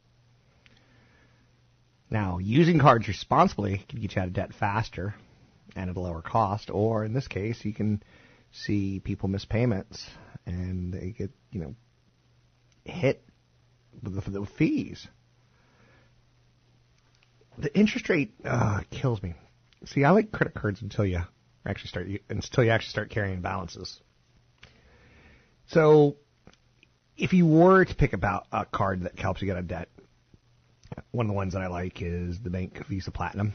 Now, 2.11 2.39
using 2.39 2.79
cards 2.79 3.09
responsibly 3.09 3.85
can 3.89 4.01
get 4.01 4.15
you 4.15 4.23
out 4.23 4.29
of 4.29 4.35
debt 4.35 4.55
faster 4.55 5.15
and 5.75 5.91
at 5.91 5.97
a 5.97 6.01
lower 6.01 6.23
cost, 6.23 6.71
or 6.71 7.05
in 7.05 7.13
this 7.13 7.27
case, 7.27 7.65
you 7.65 7.75
can 7.75 8.03
see 8.53 9.01
people 9.01 9.29
miss 9.29 9.45
payments 9.45 10.07
and 10.47 10.93
they 10.93 11.11
get, 11.11 11.31
you 11.51 11.61
know, 11.61 11.75
hit 12.85 13.23
with 14.03 14.25
the, 14.25 14.31
the 14.31 14.47
fees. 14.47 15.07
The 17.59 17.77
interest 17.77 18.09
rate 18.09 18.35
uh, 18.45 18.81
kills 18.91 19.23
me. 19.23 19.35
See, 19.87 20.05
I 20.05 20.11
like 20.11 20.31
credit 20.31 20.55
cards 20.55 20.83
until 20.83 21.05
you 21.07 21.21
actually 21.65 21.89
start 21.89 22.09
until 22.29 22.65
you 22.65 22.71
actually 22.71 22.91
start 22.91 23.11
carrying 23.11 23.41
balances. 23.41 24.01
So, 25.69 26.17
if 27.17 27.33
you 27.33 27.47
were 27.47 27.85
to 27.85 27.95
pick 27.95 28.13
about 28.13 28.47
a 28.53 28.65
card 28.65 29.03
that 29.03 29.19
helps 29.19 29.41
you 29.41 29.47
get 29.47 29.57
out 29.57 29.61
of 29.61 29.69
debt, 29.69 29.89
one 31.11 31.27
of 31.27 31.29
the 31.29 31.35
ones 31.37 31.53
that 31.55 31.63
I 31.63 31.69
like 31.69 32.03
is 32.03 32.39
the 32.41 32.51
Bank 32.51 32.87
Visa 32.89 33.11
Platinum. 33.11 33.55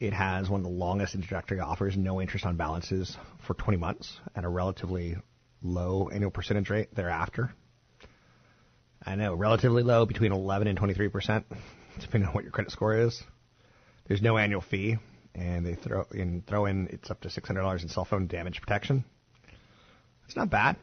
It 0.00 0.12
has 0.12 0.48
one 0.48 0.60
of 0.60 0.64
the 0.64 0.72
longest 0.72 1.14
introductory 1.14 1.60
offers, 1.60 1.96
no 1.96 2.20
interest 2.20 2.44
on 2.44 2.56
balances 2.56 3.16
for 3.46 3.54
20 3.54 3.78
months 3.78 4.18
at 4.34 4.44
a 4.44 4.48
relatively 4.48 5.16
low 5.62 6.08
annual 6.08 6.30
percentage 6.30 6.70
rate 6.70 6.94
thereafter. 6.94 7.54
I 9.04 9.14
know, 9.14 9.34
relatively 9.34 9.82
low, 9.82 10.06
between 10.06 10.32
11 10.32 10.68
and 10.68 10.76
23 10.76 11.08
percent, 11.08 11.46
depending 12.00 12.28
on 12.28 12.34
what 12.34 12.44
your 12.44 12.52
credit 12.52 12.72
score 12.72 12.96
is. 12.96 13.22
There's 14.06 14.22
no 14.22 14.36
annual 14.36 14.60
fee, 14.60 14.96
and 15.34 15.64
they 15.64 15.74
throw 15.74 16.04
in 16.12 16.42
throw 16.46 16.66
in 16.66 16.88
it's 16.90 17.10
up 17.10 17.20
to 17.22 17.28
$600 17.28 17.82
in 17.82 17.88
cell 17.88 18.04
phone 18.04 18.26
damage 18.26 18.60
protection. 18.60 19.04
It's 20.26 20.36
not 20.36 20.50
bad. 20.50 20.76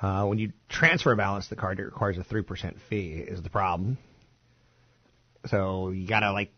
Uh, 0.00 0.24
when 0.26 0.38
you 0.38 0.52
transfer 0.68 1.12
a 1.12 1.16
balance 1.16 1.48
the 1.48 1.56
card, 1.56 1.80
it 1.80 1.84
requires 1.84 2.18
a 2.18 2.24
3% 2.24 2.76
fee, 2.88 3.14
is 3.14 3.42
the 3.42 3.50
problem. 3.50 3.98
So 5.46 5.90
you 5.90 6.06
gotta 6.06 6.32
like 6.32 6.52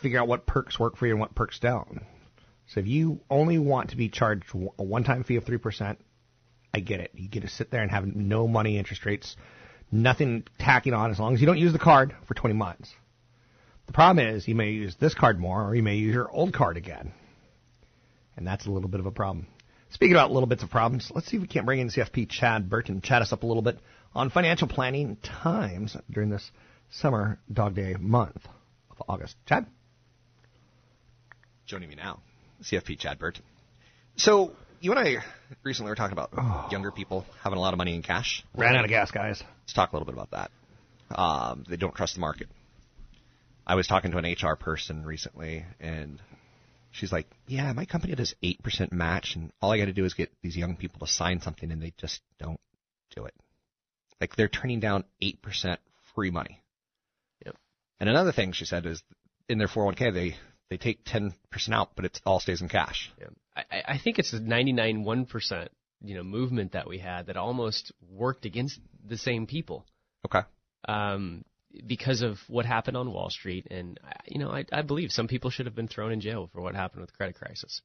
figure 0.00 0.20
out 0.20 0.28
what 0.28 0.46
perks 0.46 0.78
work 0.78 0.96
for 0.96 1.06
you 1.06 1.12
and 1.12 1.20
what 1.20 1.34
perks 1.34 1.58
don't. 1.58 2.02
So 2.68 2.80
if 2.80 2.86
you 2.86 3.20
only 3.30 3.58
want 3.58 3.90
to 3.90 3.96
be 3.96 4.08
charged 4.08 4.44
a 4.78 4.82
one-time 4.82 5.24
fee 5.24 5.36
of 5.36 5.44
3%, 5.44 5.96
I 6.74 6.80
get 6.80 7.00
it. 7.00 7.12
You 7.14 7.28
get 7.28 7.42
to 7.42 7.48
sit 7.48 7.70
there 7.70 7.82
and 7.82 7.90
have 7.90 8.06
no 8.06 8.48
money 8.48 8.78
interest 8.78 9.06
rates, 9.06 9.36
nothing 9.92 10.44
tacking 10.58 10.92
on 10.92 11.10
as 11.10 11.18
long 11.18 11.34
as 11.34 11.40
you 11.40 11.46
don't 11.46 11.58
use 11.58 11.72
the 11.72 11.78
card 11.78 12.14
for 12.26 12.34
20 12.34 12.54
months. 12.54 12.92
The 13.86 13.92
problem 13.92 14.26
is 14.26 14.48
you 14.48 14.54
may 14.54 14.70
use 14.70 14.96
this 14.98 15.14
card 15.14 15.38
more 15.38 15.62
or 15.62 15.74
you 15.74 15.82
may 15.82 15.96
use 15.96 16.14
your 16.14 16.30
old 16.30 16.52
card 16.52 16.76
again. 16.76 17.12
And 18.36 18.46
that's 18.46 18.66
a 18.66 18.70
little 18.70 18.88
bit 18.88 19.00
of 19.00 19.06
a 19.06 19.12
problem. 19.12 19.46
Speaking 19.90 20.14
about 20.14 20.32
little 20.32 20.46
bits 20.46 20.62
of 20.62 20.70
problems, 20.70 21.10
let's 21.14 21.28
see 21.28 21.36
if 21.36 21.42
we 21.42 21.48
can't 21.48 21.64
bring 21.64 21.80
in 21.80 21.88
CFP 21.88 22.28
Chad 22.28 22.68
Burton, 22.68 22.96
and 22.96 23.02
chat 23.02 23.22
us 23.22 23.32
up 23.32 23.42
a 23.42 23.46
little 23.46 23.62
bit 23.62 23.78
on 24.14 24.30
financial 24.30 24.68
planning 24.68 25.16
times 25.16 25.96
during 26.10 26.30
this 26.30 26.50
summer 26.90 27.38
dog 27.52 27.74
day 27.74 27.94
month 27.98 28.46
of 28.90 29.02
August. 29.08 29.36
Chad? 29.46 29.66
Joining 31.66 31.88
me 31.88 31.94
now, 31.94 32.20
CFP 32.62 32.98
Chad 32.98 33.18
Burton. 33.18 33.42
So, 34.16 34.52
you 34.80 34.92
and 34.92 35.00
I 35.00 35.16
recently 35.62 35.90
were 35.90 35.96
talking 35.96 36.12
about 36.12 36.30
oh. 36.36 36.68
younger 36.70 36.90
people 36.90 37.24
having 37.42 37.58
a 37.58 37.60
lot 37.60 37.74
of 37.74 37.78
money 37.78 37.94
in 37.94 38.02
cash. 38.02 38.44
Ran 38.54 38.76
out 38.76 38.84
of 38.84 38.90
gas, 38.90 39.10
guys. 39.10 39.42
Let's 39.62 39.72
talk 39.72 39.92
a 39.92 39.96
little 39.96 40.06
bit 40.06 40.14
about 40.14 40.30
that. 40.30 40.50
Um, 41.18 41.64
they 41.68 41.76
don't 41.76 41.94
trust 41.94 42.14
the 42.14 42.20
market. 42.20 42.48
I 43.66 43.74
was 43.74 43.86
talking 43.86 44.12
to 44.12 44.18
an 44.18 44.24
HR 44.24 44.54
person 44.54 45.04
recently, 45.04 45.64
and 45.80 46.20
she's 46.96 47.12
like, 47.12 47.30
"Yeah, 47.46 47.72
my 47.72 47.84
company 47.84 48.14
does 48.14 48.34
eight 48.42 48.62
percent 48.62 48.92
match, 48.92 49.36
and 49.36 49.52
all 49.60 49.72
I 49.72 49.78
got 49.78 49.86
to 49.86 49.92
do 49.92 50.04
is 50.04 50.14
get 50.14 50.32
these 50.42 50.56
young 50.56 50.76
people 50.76 51.00
to 51.00 51.12
sign 51.12 51.40
something, 51.40 51.70
and 51.70 51.82
they 51.82 51.92
just 51.98 52.20
don't 52.38 52.60
do 53.14 53.24
it. 53.24 53.34
Like 54.20 54.36
they're 54.36 54.48
turning 54.48 54.80
down 54.80 55.04
eight 55.20 55.42
percent 55.42 55.80
free 56.14 56.30
money." 56.30 56.60
Yep. 57.44 57.56
And 58.00 58.08
another 58.08 58.32
thing 58.32 58.52
she 58.52 58.64
said 58.64 58.86
is, 58.86 59.02
in 59.48 59.58
their 59.58 59.68
401k, 59.68 60.12
they 60.12 60.36
they 60.70 60.76
take 60.76 61.04
ten 61.04 61.34
percent 61.50 61.74
out, 61.74 61.90
but 61.94 62.04
it 62.04 62.20
all 62.24 62.40
stays 62.40 62.62
in 62.62 62.68
cash. 62.68 63.12
Yeah. 63.20 63.28
I, 63.56 63.94
I 63.94 63.98
think 63.98 64.18
it's 64.18 64.32
the 64.32 64.40
ninety 64.40 64.72
nine 64.72 65.04
one 65.04 65.26
percent 65.26 65.70
you 66.02 66.14
know 66.14 66.22
movement 66.22 66.72
that 66.72 66.88
we 66.88 66.98
had 66.98 67.26
that 67.26 67.36
almost 67.36 67.92
worked 68.10 68.44
against 68.44 68.80
the 69.06 69.16
same 69.16 69.46
people. 69.46 69.84
Okay. 70.26 70.46
Um, 70.88 71.44
because 71.86 72.22
of 72.22 72.38
what 72.48 72.66
happened 72.66 72.96
on 72.96 73.12
Wall 73.12 73.30
Street, 73.30 73.66
and 73.70 73.98
you 74.26 74.38
know, 74.38 74.50
I, 74.50 74.64
I 74.72 74.82
believe 74.82 75.10
some 75.10 75.28
people 75.28 75.50
should 75.50 75.66
have 75.66 75.74
been 75.74 75.88
thrown 75.88 76.12
in 76.12 76.20
jail 76.20 76.48
for 76.52 76.60
what 76.60 76.74
happened 76.74 77.00
with 77.00 77.10
the 77.10 77.16
credit 77.16 77.36
crisis. 77.36 77.82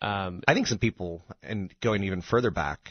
Um, 0.00 0.42
I 0.48 0.54
think 0.54 0.66
some 0.66 0.78
people, 0.78 1.22
and 1.42 1.72
going 1.80 2.02
even 2.04 2.22
further 2.22 2.50
back, 2.50 2.90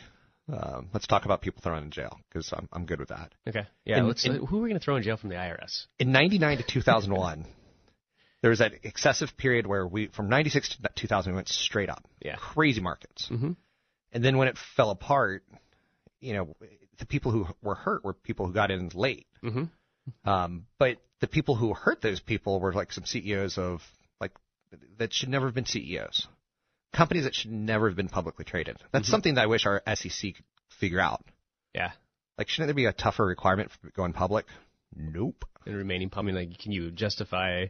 uh, 0.51 0.81
let's 0.93 1.07
talk 1.07 1.25
about 1.25 1.41
people 1.41 1.61
thrown 1.61 1.83
in 1.83 1.91
jail 1.91 2.19
because 2.29 2.51
I'm 2.53 2.67
I'm 2.71 2.85
good 2.85 2.99
with 2.99 3.09
that. 3.09 3.33
Okay, 3.47 3.67
yeah. 3.85 3.99
In, 3.99 4.07
let's. 4.07 4.25
In, 4.25 4.45
who 4.45 4.59
are 4.59 4.61
we 4.61 4.69
going 4.69 4.79
to 4.79 4.83
throw 4.83 4.95
in 4.95 5.03
jail 5.03 5.17
from 5.17 5.29
the 5.29 5.35
IRS? 5.35 5.85
In 5.99 6.11
'99 6.11 6.57
to 6.57 6.63
2001, 6.63 7.45
there 8.41 8.49
was 8.49 8.59
that 8.59 8.73
excessive 8.83 9.35
period 9.37 9.67
where 9.67 9.87
we, 9.87 10.07
from 10.07 10.29
'96 10.29 10.77
to 10.77 10.89
2000, 10.95 11.31
we 11.31 11.35
went 11.35 11.49
straight 11.49 11.89
up. 11.89 12.05
Yeah. 12.21 12.35
Crazy 12.37 12.81
markets. 12.81 13.29
Mm-hmm. 13.31 13.51
And 14.13 14.25
then 14.25 14.37
when 14.37 14.47
it 14.47 14.57
fell 14.75 14.89
apart, 14.89 15.43
you 16.19 16.33
know, 16.33 16.55
the 16.99 17.05
people 17.05 17.31
who 17.31 17.47
were 17.61 17.75
hurt 17.75 18.03
were 18.03 18.13
people 18.13 18.45
who 18.45 18.53
got 18.53 18.71
in 18.71 18.89
late. 18.93 19.27
Mm-hmm. 19.43 19.65
Um, 20.25 20.65
but 20.77 20.97
the 21.19 21.27
people 21.27 21.55
who 21.55 21.73
hurt 21.73 22.01
those 22.01 22.19
people 22.19 22.59
were 22.59 22.73
like 22.73 22.91
some 22.91 23.05
CEOs 23.05 23.57
of 23.57 23.81
like 24.19 24.31
that 24.97 25.13
should 25.13 25.29
never 25.29 25.45
have 25.45 25.55
been 25.55 25.65
CEOs, 25.65 26.27
companies 26.93 27.23
that 27.23 27.35
should 27.35 27.51
never 27.51 27.87
have 27.87 27.95
been 27.95 28.09
publicly 28.09 28.45
traded. 28.45 28.77
That's 28.91 29.05
mm-hmm. 29.05 29.11
something 29.11 29.35
that 29.35 29.43
I 29.43 29.47
wish 29.47 29.65
our 29.65 29.81
SEC 29.95 30.35
could 30.35 30.45
figure 30.79 30.99
out. 30.99 31.23
Yeah. 31.73 31.91
Like, 32.37 32.49
shouldn't 32.49 32.67
there 32.67 32.75
be 32.75 32.85
a 32.85 32.93
tougher 32.93 33.25
requirement 33.25 33.71
for 33.71 33.91
going 33.91 34.13
public? 34.13 34.45
Nope. 34.95 35.45
And 35.65 35.75
remaining 35.75 36.09
public, 36.09 36.35
like, 36.35 36.57
can 36.57 36.71
you 36.71 36.91
justify 36.91 37.67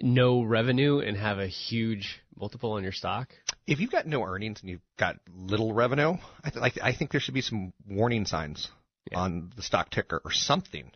no 0.00 0.42
revenue 0.42 1.00
and 1.00 1.16
have 1.16 1.38
a 1.38 1.48
huge 1.48 2.20
multiple 2.36 2.72
on 2.72 2.82
your 2.82 2.92
stock? 2.92 3.30
If 3.66 3.80
you've 3.80 3.90
got 3.90 4.06
no 4.06 4.22
earnings 4.22 4.60
and 4.60 4.70
you've 4.70 4.80
got 4.96 5.16
little 5.34 5.72
revenue, 5.72 6.14
I, 6.44 6.50
th- 6.50 6.60
like, 6.60 6.78
I 6.80 6.94
think 6.94 7.10
there 7.10 7.20
should 7.20 7.34
be 7.34 7.40
some 7.40 7.72
warning 7.86 8.26
signs 8.26 8.68
yeah. 9.10 9.18
on 9.18 9.52
the 9.56 9.62
stock 9.62 9.90
ticker 9.90 10.20
or 10.24 10.30
something 10.30 10.90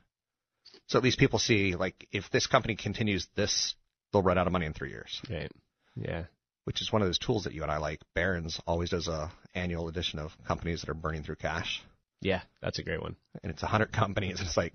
so 0.92 0.98
at 0.98 1.05
least 1.05 1.18
people 1.18 1.38
see 1.38 1.74
like 1.74 2.07
if 2.12 2.31
this 2.31 2.46
company 2.46 2.76
continues 2.76 3.26
this, 3.35 3.74
they'll 4.12 4.22
run 4.22 4.37
out 4.37 4.46
of 4.46 4.52
money 4.52 4.66
in 4.66 4.74
three 4.74 4.90
years. 4.90 5.22
Right. 5.28 5.50
Yeah. 5.96 6.24
Which 6.64 6.83
is 6.83 6.92
one 6.92 7.00
of 7.00 7.09
those 7.09 7.18
tools 7.18 7.44
that 7.44 7.55
you 7.55 7.62
and 7.62 7.72
I 7.72 7.78
like. 7.78 8.00
Barron's 8.14 8.61
always 8.66 8.90
does 8.90 9.09
a 9.09 9.33
annual 9.55 9.88
edition 9.88 10.18
of 10.18 10.33
companies 10.46 10.83
that 10.83 10.90
are 10.90 10.94
burning 10.94 11.22
through 11.22 11.37
cash. 11.37 11.83
Yeah, 12.20 12.42
that's 12.61 12.78
a 12.78 12.85
great 12.85 13.02
one. 13.02 13.16
And 13.42 13.50
it's 13.50 13.62
a 13.62 13.66
hundred 13.66 13.90
companies. 13.90 14.40
It's 14.40 14.57
like 14.57 14.74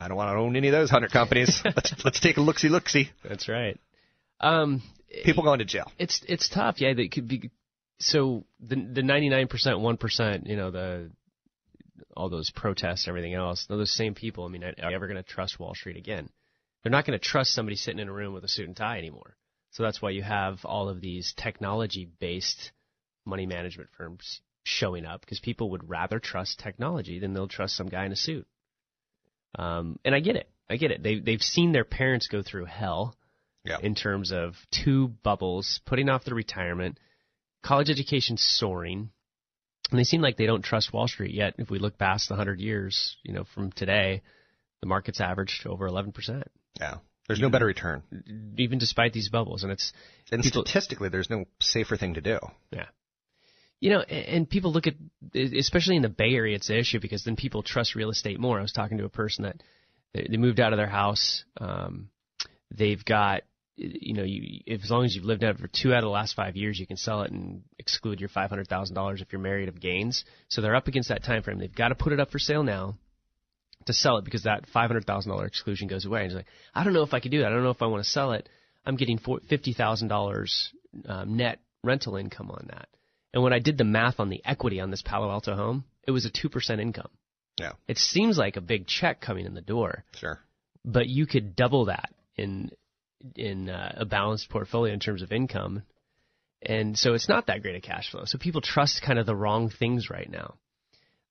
I 0.00 0.08
don't 0.08 0.16
want 0.16 0.30
to 0.30 0.40
own 0.40 0.56
any 0.56 0.68
of 0.68 0.72
those 0.72 0.90
hundred 0.90 1.12
companies. 1.12 1.62
let's 1.64 1.94
let's 2.04 2.20
take 2.20 2.38
a 2.38 2.40
look 2.40 2.58
see 2.58 2.68
look 2.68 2.88
see. 2.88 3.10
That's 3.22 3.48
right. 3.48 3.78
Um, 4.40 4.82
people 5.24 5.44
going 5.44 5.58
to 5.58 5.66
jail. 5.66 5.92
It's 5.98 6.22
it's 6.26 6.48
tough. 6.48 6.80
Yeah, 6.80 6.94
they 6.94 7.08
could 7.08 7.28
be 7.28 7.50
so 8.00 8.44
the 8.58 8.76
the 8.76 9.02
99%, 9.02 9.46
1%, 9.46 10.48
you 10.48 10.56
know, 10.56 10.70
the 10.70 11.10
all 12.16 12.28
those 12.28 12.50
protests, 12.50 13.06
everything 13.08 13.34
else, 13.34 13.66
those 13.68 13.92
same 13.92 14.14
people. 14.14 14.44
I 14.44 14.48
mean, 14.48 14.64
are 14.64 14.74
you 14.90 14.94
ever 14.96 15.06
going 15.06 15.22
to 15.22 15.28
trust 15.28 15.58
Wall 15.60 15.74
Street 15.74 15.96
again? 15.96 16.28
They're 16.82 16.92
not 16.92 17.06
going 17.06 17.18
to 17.18 17.24
trust 17.24 17.52
somebody 17.52 17.76
sitting 17.76 18.00
in 18.00 18.08
a 18.08 18.12
room 18.12 18.32
with 18.32 18.44
a 18.44 18.48
suit 18.48 18.66
and 18.66 18.76
tie 18.76 18.98
anymore. 18.98 19.36
So 19.72 19.82
that's 19.82 20.00
why 20.02 20.10
you 20.10 20.22
have 20.22 20.64
all 20.64 20.88
of 20.88 21.00
these 21.00 21.32
technology-based 21.36 22.72
money 23.24 23.46
management 23.46 23.90
firms 23.96 24.40
showing 24.62 25.04
up 25.06 25.20
because 25.20 25.40
people 25.40 25.70
would 25.70 25.88
rather 25.88 26.18
trust 26.18 26.58
technology 26.58 27.18
than 27.18 27.32
they'll 27.34 27.48
trust 27.48 27.76
some 27.76 27.88
guy 27.88 28.04
in 28.06 28.12
a 28.12 28.16
suit. 28.16 28.46
Um, 29.58 29.98
and 30.04 30.14
I 30.14 30.20
get 30.20 30.36
it. 30.36 30.48
I 30.68 30.76
get 30.76 30.90
it. 30.90 31.02
They 31.02 31.18
they've 31.18 31.40
seen 31.42 31.72
their 31.72 31.84
parents 31.84 32.28
go 32.28 32.42
through 32.42 32.66
hell 32.66 33.16
Yeah. 33.64 33.78
in 33.82 33.94
terms 33.94 34.32
of 34.32 34.54
two 34.70 35.08
bubbles, 35.08 35.80
putting 35.84 36.08
off 36.08 36.24
their 36.24 36.34
retirement, 36.34 36.98
college 37.62 37.90
education 37.90 38.36
soaring, 38.36 39.10
and 39.90 39.98
they 39.98 40.04
seem 40.04 40.20
like 40.20 40.36
they 40.36 40.46
don't 40.46 40.64
trust 40.64 40.92
Wall 40.92 41.08
Street 41.08 41.34
yet. 41.34 41.54
If 41.58 41.70
we 41.70 41.78
look 41.78 41.98
past 41.98 42.28
the 42.28 42.36
hundred 42.36 42.60
years, 42.60 43.16
you 43.22 43.32
know, 43.32 43.44
from 43.54 43.72
today, 43.72 44.22
the 44.80 44.86
market's 44.86 45.20
averaged 45.20 45.66
over 45.66 45.86
eleven 45.86 46.12
percent, 46.12 46.44
Yeah. 46.78 46.96
There's 47.28 47.40
no 47.40 47.48
better 47.50 47.66
return. 47.66 48.02
even 48.58 48.78
despite 48.80 49.12
these 49.12 49.28
bubbles. 49.28 49.62
And 49.62 49.70
it's 49.70 49.92
And 50.32 50.42
people- 50.42 50.64
statistically, 50.64 51.10
there's 51.10 51.30
no 51.30 51.44
safer 51.60 51.96
thing 51.96 52.14
to 52.14 52.20
do. 52.20 52.38
Yeah. 52.72 52.86
You 53.78 53.90
know, 53.90 54.00
and, 54.00 54.26
and 54.26 54.50
people 54.50 54.72
look 54.72 54.86
at, 54.88 54.94
especially 55.34 55.94
in 55.96 56.02
the 56.02 56.08
Bay 56.08 56.34
Area, 56.34 56.56
it's 56.56 56.70
an 56.70 56.76
issue 56.76 56.98
because 57.00 57.22
then 57.24 57.36
people 57.36 57.62
trust 57.62 57.94
real 57.94 58.10
estate 58.10 58.40
more. 58.40 58.58
I 58.58 58.62
was 58.62 58.72
talking 58.72 58.98
to 58.98 59.04
a 59.04 59.08
person 59.08 59.44
that 59.44 59.62
they 60.12 60.26
they 60.28 60.36
moved 60.38 60.58
out 60.58 60.72
of 60.72 60.76
their 60.76 60.88
house. 60.88 61.44
Um, 61.56 62.10
they've 62.76 63.04
got, 63.04 63.42
you 63.80 64.14
know, 64.14 64.22
you, 64.22 64.60
if, 64.66 64.82
as 64.84 64.90
long 64.90 65.04
as 65.04 65.14
you've 65.14 65.24
lived 65.24 65.42
out 65.42 65.56
for 65.58 65.68
two 65.68 65.92
out 65.92 65.98
of 65.98 66.04
the 66.04 66.10
last 66.10 66.34
five 66.36 66.54
years, 66.56 66.78
you 66.78 66.86
can 66.86 66.96
sell 66.96 67.22
it 67.22 67.30
and 67.32 67.62
exclude 67.78 68.20
your 68.20 68.28
five 68.28 68.50
hundred 68.50 68.68
thousand 68.68 68.94
dollars 68.94 69.20
if 69.22 69.32
you're 69.32 69.40
married 69.40 69.68
of 69.68 69.80
gains. 69.80 70.24
So 70.48 70.60
they're 70.60 70.76
up 70.76 70.88
against 70.88 71.08
that 71.08 71.24
time 71.24 71.42
frame. 71.42 71.58
They've 71.58 71.74
got 71.74 71.88
to 71.88 71.94
put 71.94 72.12
it 72.12 72.20
up 72.20 72.30
for 72.30 72.38
sale 72.38 72.62
now 72.62 72.96
to 73.86 73.92
sell 73.92 74.18
it 74.18 74.24
because 74.24 74.42
that 74.42 74.66
five 74.72 74.88
hundred 74.90 75.06
thousand 75.06 75.30
dollar 75.32 75.46
exclusion 75.46 75.88
goes 75.88 76.04
away. 76.04 76.20
And 76.22 76.30
he's 76.30 76.36
like, 76.36 76.46
I 76.74 76.84
don't 76.84 76.92
know 76.92 77.02
if 77.02 77.14
I 77.14 77.20
could 77.20 77.30
do 77.30 77.40
that. 77.40 77.46
I 77.46 77.50
don't 77.50 77.62
know 77.64 77.70
if 77.70 77.82
I 77.82 77.86
want 77.86 78.04
to 78.04 78.10
sell 78.10 78.32
it. 78.32 78.48
I'm 78.84 78.96
getting 78.96 79.18
four- 79.18 79.40
fifty 79.48 79.72
thousand 79.72 80.08
dollars 80.08 80.70
um, 81.06 81.36
net 81.36 81.60
rental 81.82 82.16
income 82.16 82.50
on 82.50 82.66
that. 82.70 82.88
And 83.32 83.42
when 83.42 83.52
I 83.52 83.60
did 83.60 83.78
the 83.78 83.84
math 83.84 84.18
on 84.20 84.28
the 84.28 84.42
equity 84.44 84.80
on 84.80 84.90
this 84.90 85.02
Palo 85.02 85.30
Alto 85.30 85.54
home, 85.54 85.84
it 86.06 86.10
was 86.10 86.24
a 86.26 86.30
two 86.30 86.48
percent 86.48 86.80
income. 86.80 87.08
Yeah. 87.58 87.72
It 87.88 87.98
seems 87.98 88.36
like 88.38 88.56
a 88.56 88.60
big 88.60 88.86
check 88.86 89.20
coming 89.20 89.46
in 89.46 89.54
the 89.54 89.60
door, 89.60 90.04
Sure. 90.18 90.40
but 90.84 91.06
you 91.08 91.26
could 91.26 91.54
double 91.56 91.86
that 91.86 92.10
in 92.36 92.70
in 93.36 93.68
uh, 93.68 93.94
a 93.98 94.04
balanced 94.04 94.48
portfolio 94.50 94.92
in 94.92 95.00
terms 95.00 95.22
of 95.22 95.32
income. 95.32 95.82
And 96.62 96.96
so 96.98 97.14
it's 97.14 97.28
not 97.28 97.46
that 97.46 97.62
great 97.62 97.76
a 97.76 97.80
cash 97.80 98.10
flow. 98.10 98.24
So 98.26 98.38
people 98.38 98.60
trust 98.60 99.02
kind 99.02 99.18
of 99.18 99.26
the 99.26 99.36
wrong 99.36 99.70
things 99.70 100.10
right 100.10 100.30
now. 100.30 100.54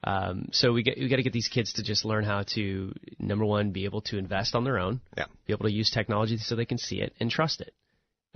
Um, 0.04 0.50
so 0.54 0.72
we 0.72 0.82
get 0.82 0.98
we 0.98 1.10
got 1.10 1.18
to 1.18 1.24
get 1.24 1.34
these 1.34 1.50
kids 1.50 1.74
to 1.74 1.84
just 1.84 2.06
learn 2.06 2.24
how 2.24 2.44
to 2.56 2.94
number 3.20 3.46
one 3.46 3.72
be 3.72 3.84
able 3.86 4.02
to 4.04 4.18
invest 4.18 4.56
on 4.56 4.64
their 4.64 4.80
own, 4.80 5.02
Yeah. 5.18 5.26
be 5.46 5.54
able 5.54 5.66
to 5.66 5.74
use 5.74 5.92
technology 5.92 6.38
so 6.38 6.56
they 6.56 6.66
can 6.66 6.78
see 6.78 7.02
it 7.02 7.14
and 7.20 7.30
trust 7.30 7.62
it. 7.62 7.74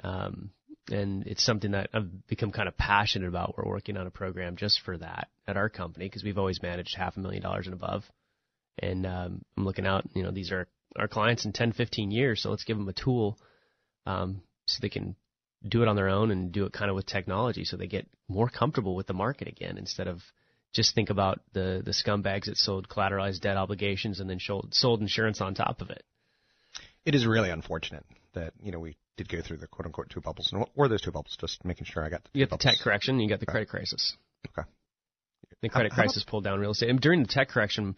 Um, 0.04 0.52
and 0.92 1.26
it's 1.26 1.44
something 1.44 1.72
that 1.72 1.90
I've 1.94 2.28
become 2.28 2.52
kind 2.52 2.68
of 2.68 2.76
passionate 2.78 3.30
about. 3.30 3.56
We're 3.58 3.70
working 3.70 3.96
on 3.96 4.08
a 4.08 4.12
program 4.12 4.58
just 4.58 4.82
for 4.82 4.98
that 4.98 5.30
at 5.48 5.56
our 5.56 5.70
company 5.70 6.06
because 6.08 6.24
we've 6.24 6.38
always 6.38 6.62
managed 6.62 6.96
half 6.98 7.16
a 7.16 7.22
million 7.22 7.42
dollars 7.42 7.68
and 7.68 7.74
above. 7.74 8.04
And 8.80 9.06
um, 9.06 9.46
I'm 9.56 9.64
looking 9.66 9.88
out, 9.88 10.04
you 10.14 10.24
know, 10.24 10.32
these 10.32 10.52
are 10.52 10.68
our 10.98 11.08
clients 11.08 11.46
in 11.46 11.54
10, 11.54 11.74
15 11.74 12.12
years, 12.12 12.42
so 12.42 12.50
let's 12.50 12.64
give 12.64 12.78
them 12.78 12.90
a 12.90 12.94
tool 12.94 13.38
um, 14.06 14.42
so 14.68 14.80
they 14.82 14.90
can 14.90 15.16
do 15.68 15.82
it 15.82 15.88
on 15.88 15.96
their 15.96 16.10
own 16.10 16.32
and 16.32 16.52
do 16.52 16.66
it 16.66 16.74
kind 16.74 16.90
of 16.90 16.96
with 16.96 17.06
technology 17.06 17.64
so 17.64 17.78
they 17.78 17.88
get 17.88 18.08
more 18.28 18.50
comfortable 18.50 18.96
with 18.96 19.08
the 19.08 19.14
market 19.14 19.48
again 19.48 19.78
instead 19.78 20.08
of 20.08 20.22
just 20.74 20.96
think 20.96 21.10
about 21.10 21.40
the, 21.54 21.82
the 21.86 21.92
scumbags 21.92 22.46
that 22.46 22.58
sold 22.58 22.90
collateralized 22.90 23.42
debt 23.42 23.58
obligations 23.58 24.20
and 24.20 24.30
then 24.30 24.40
sold, 24.40 24.74
sold 24.74 25.02
insurance 25.02 25.40
on 25.40 25.54
top 25.54 25.82
of 25.82 25.90
it. 25.90 26.04
It 27.06 27.16
is 27.16 27.26
really 27.26 27.52
unfortunate 27.52 28.06
that, 28.34 28.54
you 28.62 28.72
know, 28.72 28.80
we 28.80 28.98
did 29.18 29.30
go 29.30 29.42
through 29.42 29.58
the 29.58 29.68
quote 29.68 29.86
unquote 29.86 30.10
two 30.10 30.22
bubbles. 30.22 30.50
And 30.52 30.62
what 30.62 30.76
were 30.76 30.88
those 30.88 31.02
two 31.02 31.12
bubbles? 31.12 31.38
Just 31.40 31.64
making 31.64 31.86
sure 31.86 32.04
I 32.04 32.10
got 32.10 32.24
the 32.24 32.30
You 32.34 32.46
got 32.48 32.58
the 32.58 32.64
tech 32.64 32.80
correction, 32.84 33.20
you 33.20 33.30
got 33.30 33.40
the 33.40 33.46
credit 33.46 33.70
crisis. 33.70 34.16
Okay. 34.48 34.68
The 35.62 35.68
How- 35.68 35.74
credit 35.74 35.92
how 35.92 35.98
crisis 36.02 36.24
pulled 36.28 36.44
down 36.44 36.60
real 36.60 36.72
estate. 36.72 36.90
And 36.90 37.00
during 37.00 37.22
the 37.22 37.28
tech 37.28 37.50
correction, 37.50 37.96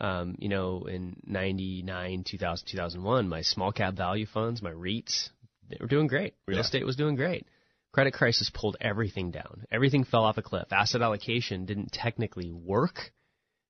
um, 0.00 0.36
you 0.38 0.48
know, 0.48 0.84
in 0.84 1.16
99, 1.24 2.24
2000, 2.24 2.66
2001, 2.68 3.28
my 3.28 3.42
small 3.42 3.72
cap 3.72 3.94
value 3.94 4.26
funds, 4.26 4.62
my 4.62 4.70
REITs, 4.72 5.30
they 5.68 5.76
were 5.80 5.86
doing 5.86 6.06
great. 6.06 6.34
Real 6.46 6.56
Yeah. 6.58 6.62
estate 6.62 6.84
was 6.84 6.96
doing 6.96 7.14
great. 7.14 7.46
Credit 7.92 8.12
crisis 8.12 8.50
pulled 8.52 8.76
everything 8.80 9.30
down. 9.30 9.64
Everything 9.70 10.04
fell 10.04 10.24
off 10.24 10.36
a 10.36 10.42
cliff. 10.42 10.72
Asset 10.72 11.00
allocation 11.00 11.64
didn't 11.64 11.92
technically 11.92 12.50
work 12.50 13.12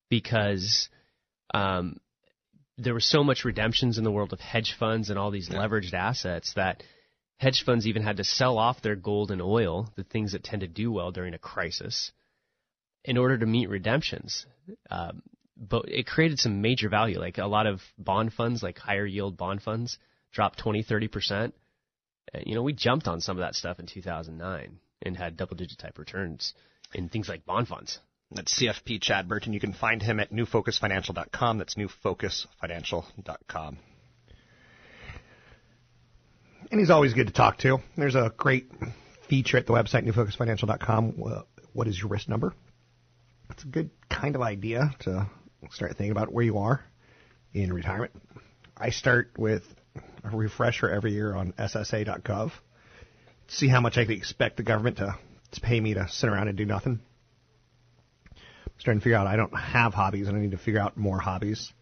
because 0.08 0.88
um, 1.52 1.98
there 2.78 2.94
were 2.94 3.00
so 3.00 3.22
much 3.22 3.44
redemptions 3.44 3.98
in 3.98 4.04
the 4.04 4.10
world 4.10 4.32
of 4.32 4.40
hedge 4.40 4.74
funds 4.78 5.10
and 5.10 5.18
all 5.18 5.30
these 5.30 5.50
leveraged 5.50 5.92
assets 5.92 6.54
that 6.54 6.82
hedge 7.36 7.62
funds 7.64 7.86
even 7.86 8.02
had 8.02 8.16
to 8.16 8.24
sell 8.24 8.58
off 8.58 8.80
their 8.80 8.96
gold 8.96 9.30
and 9.30 9.42
oil, 9.42 9.88
the 9.96 10.04
things 10.04 10.32
that 10.32 10.42
tend 10.42 10.60
to 10.60 10.68
do 10.68 10.90
well 10.90 11.12
during 11.12 11.34
a 11.34 11.38
crisis, 11.38 12.10
in 13.04 13.18
order 13.18 13.36
to 13.38 13.46
meet 13.46 13.68
redemptions. 13.68 14.46
Um, 14.90 15.22
but 15.56 15.88
it 15.88 16.06
created 16.06 16.38
some 16.38 16.60
major 16.60 16.88
value. 16.88 17.18
Like 17.18 17.38
a 17.38 17.46
lot 17.46 17.66
of 17.66 17.80
bond 17.98 18.32
funds, 18.32 18.62
like 18.62 18.78
higher 18.78 19.06
yield 19.06 19.36
bond 19.36 19.62
funds, 19.62 19.98
dropped 20.32 20.58
20, 20.58 20.82
30 20.82 21.08
percent. 21.08 21.54
You 22.44 22.54
know, 22.54 22.62
we 22.62 22.72
jumped 22.72 23.06
on 23.06 23.20
some 23.20 23.36
of 23.36 23.42
that 23.42 23.54
stuff 23.54 23.78
in 23.78 23.86
2009 23.86 24.78
and 25.02 25.16
had 25.16 25.36
double 25.36 25.56
digit 25.56 25.78
type 25.78 25.98
returns 25.98 26.54
in 26.92 27.08
things 27.08 27.28
like 27.28 27.44
bond 27.44 27.68
funds. 27.68 28.00
That's 28.32 28.60
CFP 28.60 29.00
Chad 29.00 29.28
Burton. 29.28 29.52
You 29.52 29.60
can 29.60 29.72
find 29.72 30.02
him 30.02 30.18
at 30.18 30.32
newfocusfinancial.com. 30.32 31.58
That's 31.58 31.76
newfocusfinancial.com. 31.76 33.78
And 36.70 36.80
he's 36.80 36.90
always 36.90 37.14
good 37.14 37.28
to 37.28 37.32
talk 37.32 37.58
to. 37.58 37.78
There's 37.96 38.16
a 38.16 38.32
great 38.36 38.70
feature 39.28 39.58
at 39.58 39.66
the 39.66 39.72
website, 39.72 40.10
newfocusfinancial.com. 40.10 41.44
What 41.72 41.86
is 41.86 41.98
your 41.98 42.08
risk 42.08 42.28
number? 42.28 42.52
It's 43.50 43.62
a 43.62 43.68
good 43.68 43.90
kind 44.08 44.34
of 44.34 44.42
idea 44.42 44.90
to 45.00 45.28
start 45.70 45.96
thinking 45.96 46.12
about 46.12 46.32
where 46.32 46.44
you 46.44 46.58
are 46.58 46.84
in 47.52 47.72
retirement. 47.72 48.12
I 48.76 48.90
start 48.90 49.32
with 49.38 49.62
a 50.24 50.36
refresher 50.36 50.88
every 50.88 51.12
year 51.12 51.34
on 51.34 51.52
SSA.gov. 51.52 52.52
See 53.48 53.68
how 53.68 53.80
much 53.80 53.98
I 53.98 54.04
can 54.04 54.14
expect 54.14 54.56
the 54.56 54.62
government 54.62 54.98
to, 54.98 55.16
to 55.52 55.60
pay 55.60 55.78
me 55.80 55.94
to 55.94 56.08
sit 56.08 56.28
around 56.28 56.48
and 56.48 56.56
do 56.56 56.64
nothing. 56.64 57.00
I'm 58.36 58.80
starting 58.80 59.00
to 59.00 59.04
figure 59.04 59.18
out 59.18 59.26
I 59.26 59.36
don't 59.36 59.56
have 59.56 59.94
hobbies 59.94 60.28
and 60.28 60.36
I 60.36 60.40
need 60.40 60.52
to 60.52 60.58
figure 60.58 60.80
out 60.80 60.96
more 60.96 61.18
hobbies. 61.18 61.72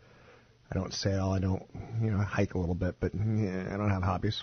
I 0.71 0.75
don't 0.75 0.93
sail. 0.93 1.31
I 1.31 1.39
don't, 1.39 1.63
you 2.03 2.11
know, 2.11 2.19
hike 2.19 2.55
a 2.55 2.59
little 2.59 2.75
bit, 2.75 2.97
but 2.99 3.13
yeah, 3.15 3.69
I 3.73 3.77
don't 3.77 3.91
have 3.91 4.03
hobbies 4.03 4.43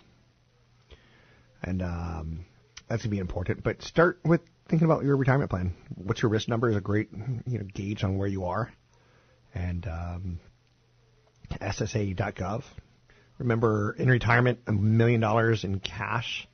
and 1.64 1.82
um, 1.82 2.46
that's 2.88 3.04
gonna 3.04 3.12
be 3.12 3.20
important. 3.20 3.64
But 3.64 3.82
start 3.82 4.20
with 4.24 4.42
thinking 4.70 4.86
about 4.86 5.04
your 5.04 5.16
retirement 5.18 5.50
plan. 5.50 5.74
What's 5.96 6.22
your 6.22 6.32
risk 6.32 6.48
number 6.48 6.70
is 6.70 6.76
a 6.76 6.82
great 6.82 7.10
you 7.46 7.60
know 7.60 7.66
gauge 7.74 8.04
on 8.04 8.18
where 8.18 8.28
you 8.28 8.46
are, 8.46 8.72
and 9.54 9.88
um, 9.88 10.40
SSA.gov. 11.52 12.64
Remember, 13.38 13.96
in 13.98 14.10
retirement, 14.10 14.60
a 14.68 14.72
million 14.72 15.22
dollars 15.22 15.64
in 15.64 15.80
cash 15.80 16.48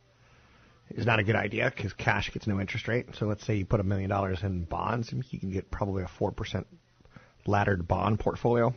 is 0.91 1.05
not 1.05 1.19
a 1.19 1.23
good 1.23 1.35
idea 1.35 1.71
because 1.75 1.93
cash 1.93 2.31
gets 2.31 2.45
no 2.45 2.59
interest 2.59 2.87
rate. 2.87 3.07
So 3.17 3.25
let's 3.25 3.45
say 3.45 3.55
you 3.55 3.65
put 3.65 3.79
a 3.79 3.83
million 3.83 4.09
dollars 4.09 4.43
in 4.43 4.63
bonds, 4.65 5.11
and 5.11 5.23
you 5.31 5.39
can 5.39 5.51
get 5.51 5.71
probably 5.71 6.03
a 6.03 6.07
four 6.07 6.31
percent 6.31 6.67
laddered 7.47 7.87
bond 7.87 8.19
portfolio. 8.19 8.73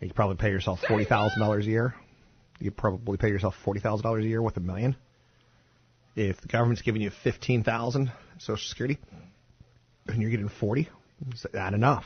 You 0.00 0.12
probably 0.12 0.36
pay 0.36 0.50
yourself 0.50 0.80
forty 0.86 1.04
thousand 1.04 1.40
dollars 1.40 1.66
a 1.66 1.70
year 1.70 1.94
you 2.62 2.70
probably 2.70 3.16
pay 3.16 3.28
yourself 3.28 3.56
forty 3.64 3.80
thousand 3.80 4.04
dollars 4.04 4.24
a 4.24 4.28
year 4.28 4.40
with 4.40 4.56
a 4.56 4.60
million. 4.60 4.96
If 6.14 6.40
the 6.40 6.48
government's 6.48 6.82
giving 6.82 7.02
you 7.02 7.10
fifteen 7.10 7.64
thousand 7.64 8.12
Social 8.38 8.68
Security, 8.68 8.98
and 10.06 10.20
you're 10.20 10.30
getting 10.30 10.48
forty, 10.48 10.88
is 11.32 11.46
that 11.52 11.74
enough? 11.74 12.04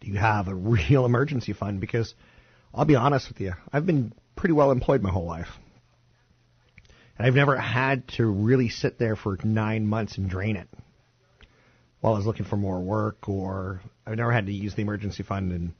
Do 0.00 0.08
you 0.08 0.18
have 0.18 0.48
a 0.48 0.54
real 0.54 1.04
emergency 1.06 1.52
fund? 1.52 1.80
Because 1.80 2.14
I'll 2.74 2.84
be 2.84 2.96
honest 2.96 3.28
with 3.28 3.40
you, 3.40 3.52
I've 3.72 3.86
been 3.86 4.12
pretty 4.36 4.54
well 4.54 4.70
employed 4.70 5.02
my 5.02 5.10
whole 5.10 5.26
life. 5.26 5.48
And 7.18 7.26
I've 7.26 7.34
never 7.34 7.56
had 7.56 8.08
to 8.16 8.26
really 8.26 8.70
sit 8.70 8.98
there 8.98 9.14
for 9.14 9.38
nine 9.44 9.86
months 9.86 10.16
and 10.16 10.30
drain 10.30 10.56
it 10.56 10.68
while 12.00 12.14
I 12.14 12.16
was 12.16 12.26
looking 12.26 12.46
for 12.46 12.56
more 12.56 12.80
work, 12.80 13.28
or 13.28 13.82
I've 14.06 14.16
never 14.16 14.32
had 14.32 14.46
to 14.46 14.52
use 14.52 14.74
the 14.74 14.82
emergency 14.82 15.22
fund 15.22 15.52
and 15.52 15.74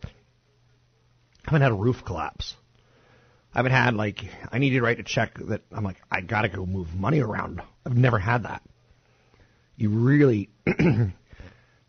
I 1.47 1.53
haven't 1.53 1.63
had 1.63 1.73
a 1.73 1.77
roof 1.77 2.05
collapse. 2.05 2.55
I 3.55 3.59
haven't 3.59 3.73
had 3.73 3.95
like 3.95 4.21
I 4.53 4.59
need 4.59 4.71
to 4.71 4.83
write 4.83 5.01
a 5.01 5.03
check 5.03 5.39
that 5.49 5.63
I'm 5.73 5.83
like 5.83 5.97
I 6.11 6.21
gotta 6.21 6.49
go 6.49 6.67
move 6.67 6.95
money 6.95 7.21
around. 7.21 7.63
I've 7.87 7.97
never 7.97 8.19
had 8.19 8.43
that. 8.43 8.63
You 9.77 9.89
really, 9.89 10.51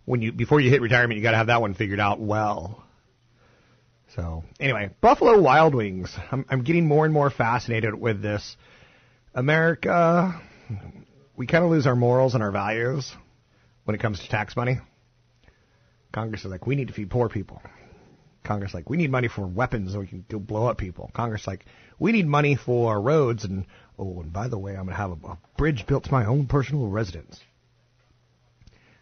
when 0.06 0.22
you 0.22 0.32
before 0.32 0.60
you 0.60 0.70
hit 0.70 0.82
retirement, 0.82 1.18
you 1.18 1.24
gotta 1.24 1.38
have 1.38 1.48
that 1.48 1.62
one 1.62 1.74
figured 1.74 2.00
out 2.00 2.20
well. 2.20 2.84
So 4.16 4.44
anyway, 4.60 4.90
Buffalo 5.00 5.40
Wild 5.40 5.74
Wings. 5.74 6.14
I'm, 6.32 6.46
I'm 6.50 6.64
getting 6.64 6.86
more 6.86 7.06
and 7.06 7.14
more 7.14 7.30
fascinated 7.30 7.96
with 7.96 8.22
this. 8.22 8.58
America, 9.34 10.42
we 11.38 11.48
kind 11.48 11.64
of 11.64 11.72
lose 11.72 11.88
our 11.88 11.96
morals 11.96 12.34
and 12.34 12.44
our 12.44 12.52
values 12.52 13.12
when 13.86 13.96
it 13.96 14.02
comes 14.02 14.20
to 14.20 14.28
tax 14.28 14.56
money. 14.56 14.80
Congress 16.12 16.42
is 16.44 16.52
like, 16.52 16.68
we 16.68 16.76
need 16.76 16.90
to 16.90 16.94
feed 16.94 17.10
poor 17.10 17.30
people. 17.30 17.62
Congress 18.44 18.74
like, 18.74 18.90
we 18.90 18.98
need 18.98 19.12
money 19.12 19.30
for 19.30 19.48
weapons 19.48 19.94
so 19.94 20.00
we 20.00 20.08
can 20.08 20.26
go 20.30 20.40
blow 20.40 20.66
up 20.66 20.78
people. 20.78 21.10
Congress 21.14 21.48
like, 21.48 21.66
we 22.00 22.12
need 22.12 22.28
money 22.28 22.58
for 22.58 23.00
roads 23.00 23.46
and 23.46 23.66
oh, 23.98 24.20
and 24.22 24.34
by 24.34 24.50
the 24.50 24.58
way, 24.58 24.76
I'm 24.76 24.86
gonna 24.86 24.98
have 24.98 25.12
a, 25.12 25.28
a 25.28 25.38
bridge 25.58 25.86
built 25.88 26.06
to 26.06 26.12
my 26.12 26.26
own 26.26 26.48
personal 26.48 26.88
residence. 26.88 27.40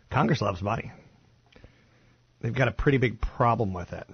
Congress 0.10 0.42
loves 0.42 0.62
money. 0.62 0.92
They've 2.42 2.56
got 2.56 2.68
a 2.68 2.74
pretty 2.74 2.98
big 2.98 3.22
problem 3.22 3.74
with 3.74 3.94
it. 3.94 4.08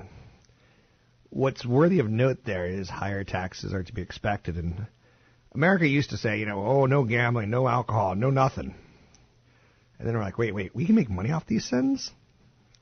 What's 1.30 1.66
worthy 1.66 2.00
of 2.00 2.10
note 2.10 2.40
there 2.46 2.66
is 2.66 2.90
higher 2.90 3.24
taxes 3.24 3.74
are 3.74 3.84
to 3.84 3.94
be 3.94 4.02
expected, 4.02 4.56
and 4.58 4.88
America 5.54 5.88
used 5.88 6.10
to 6.10 6.18
say, 6.18 6.40
you 6.40 6.46
know, 6.46 6.66
oh, 6.66 6.86
no 6.86 7.04
gambling, 7.04 7.50
no 7.50 7.68
alcohol, 7.68 8.16
no 8.16 8.30
nothing. 8.30 8.74
And 9.98 10.08
then 10.08 10.16
we're 10.16 10.22
like, 10.22 10.38
wait, 10.38 10.54
wait, 10.54 10.76
we 10.76 10.86
can 10.86 10.96
make 10.96 11.10
money 11.10 11.32
off 11.32 11.46
these 11.46 11.66
sins? 11.66 12.12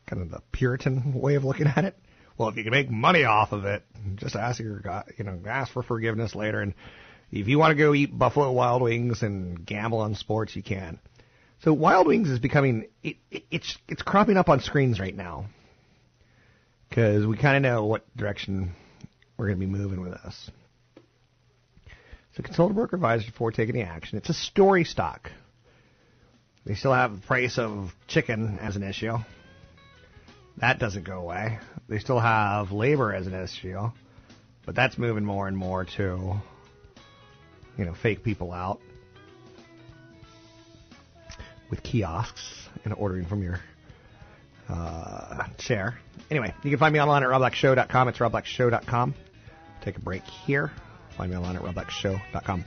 Kind 0.08 0.22
of 0.22 0.32
the 0.32 0.42
Puritan 0.52 1.14
way 1.14 1.36
of 1.36 1.44
looking 1.44 1.68
at 1.68 1.86
it. 1.86 1.98
Well, 2.38 2.50
if 2.50 2.58
you 2.58 2.64
can 2.64 2.72
make 2.72 2.90
money 2.90 3.26
off 3.26 3.52
of 3.52 3.66
it, 3.66 3.84
just 4.16 4.36
ask 4.36 4.60
your 4.60 4.80
God, 4.80 5.14
you 5.18 5.24
know, 5.24 5.40
ask 5.48 5.72
for 5.72 5.84
forgiveness 5.84 6.34
later. 6.34 6.62
And 6.62 6.74
if 7.32 7.48
you 7.48 7.60
want 7.60 7.72
to 7.72 7.76
go 7.76 7.94
eat 7.94 8.18
Buffalo 8.18 8.52
Wild 8.52 8.82
Wings 8.82 9.22
and 9.22 9.64
gamble 9.64 10.00
on 10.00 10.16
sports, 10.16 10.56
you 10.56 10.64
can. 10.64 11.00
So 11.64 11.72
Wild 11.72 12.08
Wings 12.08 12.30
is 12.30 12.40
becoming 12.40 12.88
it, 13.04 13.16
it, 13.32 13.44
it's 13.50 13.78
it's 13.88 14.02
cropping 14.02 14.36
up 14.36 14.50
on 14.50 14.60
screens 14.60 15.00
right 15.00 15.16
now 15.16 15.46
because 16.90 17.26
we 17.26 17.38
kind 17.38 17.56
of 17.56 17.62
know 17.62 17.86
what 17.86 18.04
direction 18.18 18.74
we're 19.38 19.48
going 19.48 19.60
to 19.60 19.66
be 19.66 19.72
moving 19.72 20.02
with 20.02 20.12
this. 20.12 20.52
So 22.36 22.44
consult 22.44 22.72
a 22.72 22.74
broker 22.74 22.98
advisor 22.98 23.26
before 23.28 23.52
taking 23.52 23.76
the 23.76 23.84
action. 23.84 24.18
It's 24.18 24.30
a 24.30 24.34
story 24.34 24.84
stock. 24.84 25.32
They 26.66 26.76
still 26.76 26.94
have 26.94 27.22
the 27.22 27.28
price 27.28 27.58
of 27.58 27.94
chicken 28.08 28.60
as 28.60 28.76
an 28.76 28.84
issue. 28.84 29.18
That 30.58 30.80
doesn't 30.80 31.06
go 31.06 31.20
away. 31.20 31.60
They 31.88 32.00
still 32.00 32.20
have 32.20 32.74
labor 32.74 33.14
as 33.14 33.26
an 33.26 33.36
issue, 33.36 33.90
but 34.66 34.76
that's 34.76 34.98
moving 34.98 35.24
more 35.24 35.48
and 35.48 35.56
more 35.56 35.86
to, 35.98 36.42
you 37.78 37.86
know, 37.86 37.94
fake 37.94 38.24
people 38.24 38.52
out 38.52 38.82
with 41.74 41.82
kiosks 41.82 42.70
and 42.86 42.94
ordering 42.94 43.26
from 43.26 43.42
your 43.42 43.60
uh, 44.70 45.48
chair. 45.58 45.98
Anyway, 46.30 46.54
you 46.64 46.70
can 46.70 46.78
find 46.78 46.94
me 46.94 47.02
online 47.02 47.24
at 47.24 47.30
robblackshow.com. 47.30 48.08
It's 48.10 48.20
robblackshow.com. 48.20 49.16
Take 49.82 49.98
a 49.98 50.00
break 50.00 50.24
here. 50.24 50.72
Find 51.18 51.32
me 51.32 51.38
online 51.38 51.56
at 51.56 51.64
robblackshow.com. 51.64 52.64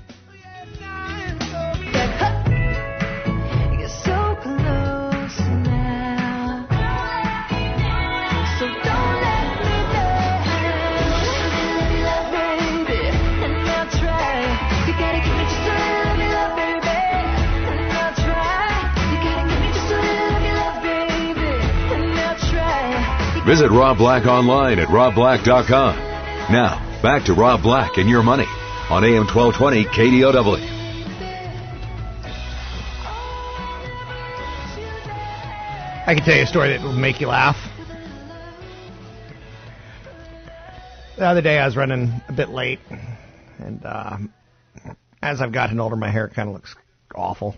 Visit 23.47 23.71
Rob 23.71 23.97
Black 23.99 24.27
online 24.27 24.81
at 24.81 24.89
robblack.com. 24.89 25.97
Now, 26.51 27.01
back 27.01 27.27
to 27.27 27.33
Rob 27.33 27.63
Black 27.63 27.97
and 27.97 28.11
your 28.11 28.25
money 28.25 28.47
on 28.91 29.05
AM 29.05 29.25
1220 29.29 29.85
KDOW. 29.85 30.57
I 36.09 36.15
can 36.17 36.25
tell 36.25 36.35
you 36.35 36.43
a 36.43 36.47
story 36.47 36.71
that 36.71 36.83
will 36.83 36.93
make 36.93 37.21
you 37.21 37.29
laugh. 37.29 37.57
The 41.17 41.27
other 41.27 41.41
day 41.41 41.61
I 41.61 41.67
was 41.67 41.77
running 41.77 42.21
a 42.29 42.33
bit 42.33 42.49
late, 42.49 42.81
and 43.61 43.81
uh, 43.87 44.19
as 45.23 45.41
I've 45.41 45.53
gotten 45.53 45.79
older, 45.79 45.95
my 45.95 46.11
hair 46.11 46.27
kind 46.29 46.49
of 46.49 46.55
looks 46.57 46.75
awful. 47.15 47.55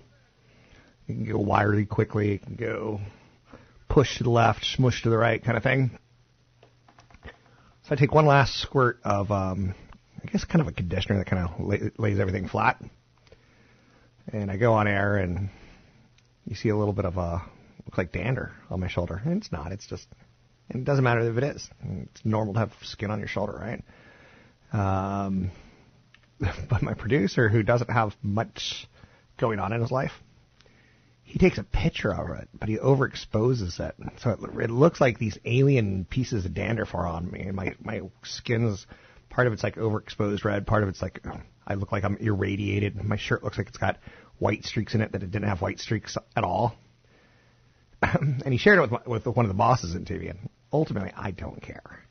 It 1.09 1.15
can 1.15 1.25
go 1.25 1.39
wiry 1.39 1.87
quickly. 1.87 2.35
It 2.35 2.43
can 2.43 2.57
go 2.57 3.01
push 3.89 4.19
to 4.19 4.25
the 4.25 4.31
left, 4.31 4.65
smush 4.65 5.03
to 5.03 5.11
the 5.11 5.19
right 5.19 5.43
kind 5.43 5.57
of 5.57 5.63
thing. 5.63 5.99
So 7.25 7.95
I 7.95 7.97
take 7.97 8.13
one 8.13 8.27
last 8.27 8.61
squirt 8.61 9.01
of, 9.03 9.31
um, 9.33 9.75
I 10.23 10.31
guess, 10.31 10.45
kind 10.45 10.61
of 10.61 10.69
a 10.69 10.73
conditioner 10.73 11.19
that 11.19 11.27
kind 11.27 11.49
of 11.49 11.61
lay, 11.61 11.91
lays 11.97 12.21
everything 12.21 12.47
flat. 12.49 12.83
And 14.31 14.51
I 14.51 14.59
go 14.59 14.75
on 14.75 14.87
air, 14.87 15.17
and 15.17 15.49
you 16.45 16.55
see 16.55 16.69
a 16.69 16.77
little 16.77 16.93
bit 16.93 17.07
of 17.07 17.17
a, 17.17 17.43
looks 17.87 17.97
like 17.97 18.13
dander 18.13 18.53
on 18.69 18.81
my 18.81 18.89
shoulder. 18.89 19.23
And 19.25 19.41
it's 19.41 19.51
not, 19.51 19.73
it's 19.73 19.87
just, 19.87 20.07
it 20.69 20.85
doesn't 20.85 21.03
matter 21.03 21.21
if 21.21 21.39
it 21.39 21.45
is. 21.45 21.71
It's 21.83 22.25
normal 22.25 22.55
to 22.55 22.61
have 22.61 22.73
skin 22.83 23.11
on 23.11 23.21
your 23.21 23.29
shoulder, 23.29 23.55
right? 23.55 23.85
Um, 24.71 25.51
but 26.69 26.83
my 26.83 26.93
producer, 26.93 27.49
who 27.49 27.63
doesn't 27.63 27.91
have 27.91 28.15
much 28.23 28.87
going 29.39 29.61
on 29.61 29.73
in 29.73 29.81
his 29.81 29.91
life, 29.91 30.13
he 31.29 31.39
takes 31.39 31.59
a 31.59 31.63
picture 31.63 32.13
of 32.13 32.31
it, 32.31 32.49
but 32.55 32.71
he 32.71 32.79
overexposes 32.79 33.79
it, 33.81 33.95
so 34.17 34.31
it, 34.31 34.63
it 34.63 34.71
looks 34.71 34.99
like 34.99 35.19
these 35.19 35.39
alien 35.45 36.07
pieces 36.07 36.47
of 36.47 36.55
dander 36.55 36.87
are 36.95 37.07
on 37.07 37.31
me. 37.31 37.41
And 37.41 37.55
my 37.55 37.75
my 37.83 38.01
skin's 38.23 38.87
part 39.29 39.47
of 39.47 39.53
it's 39.53 39.63
like 39.63 39.77
overexposed 39.77 40.45
red, 40.45 40.67
part 40.67 40.83
of 40.83 40.89
it's 40.89 41.03
like 41.03 41.23
I 41.67 41.75
look 41.75 41.93
like 41.93 42.05
I'm 42.05 42.17
irradiated. 42.17 42.97
My 43.05 43.19
shirt 43.19 43.45
looks 43.45 43.59
like 43.59 43.69
it's 43.69 43.77
got 43.77 43.99
white 44.39 44.65
streaks 44.65 44.95
in 44.95 45.03
it 45.03 45.13
that 45.13 45.23
it 45.23 45.31
didn't 45.31 45.49
have 45.49 45.61
white 45.61 45.81
streaks 45.81 46.17
at 46.35 46.45
all. 46.45 46.75
and 48.03 48.51
he 48.51 48.57
shared 48.57 48.79
it 48.79 48.91
with 48.91 49.07
with 49.07 49.37
one 49.37 49.45
of 49.45 49.51
the 49.51 49.55
bosses 49.55 49.95
in 49.95 50.07
TV. 50.07 50.31
And 50.31 50.49
ultimately, 50.73 51.13
I 51.15 51.31
don't 51.31 51.61
care. 51.61 52.05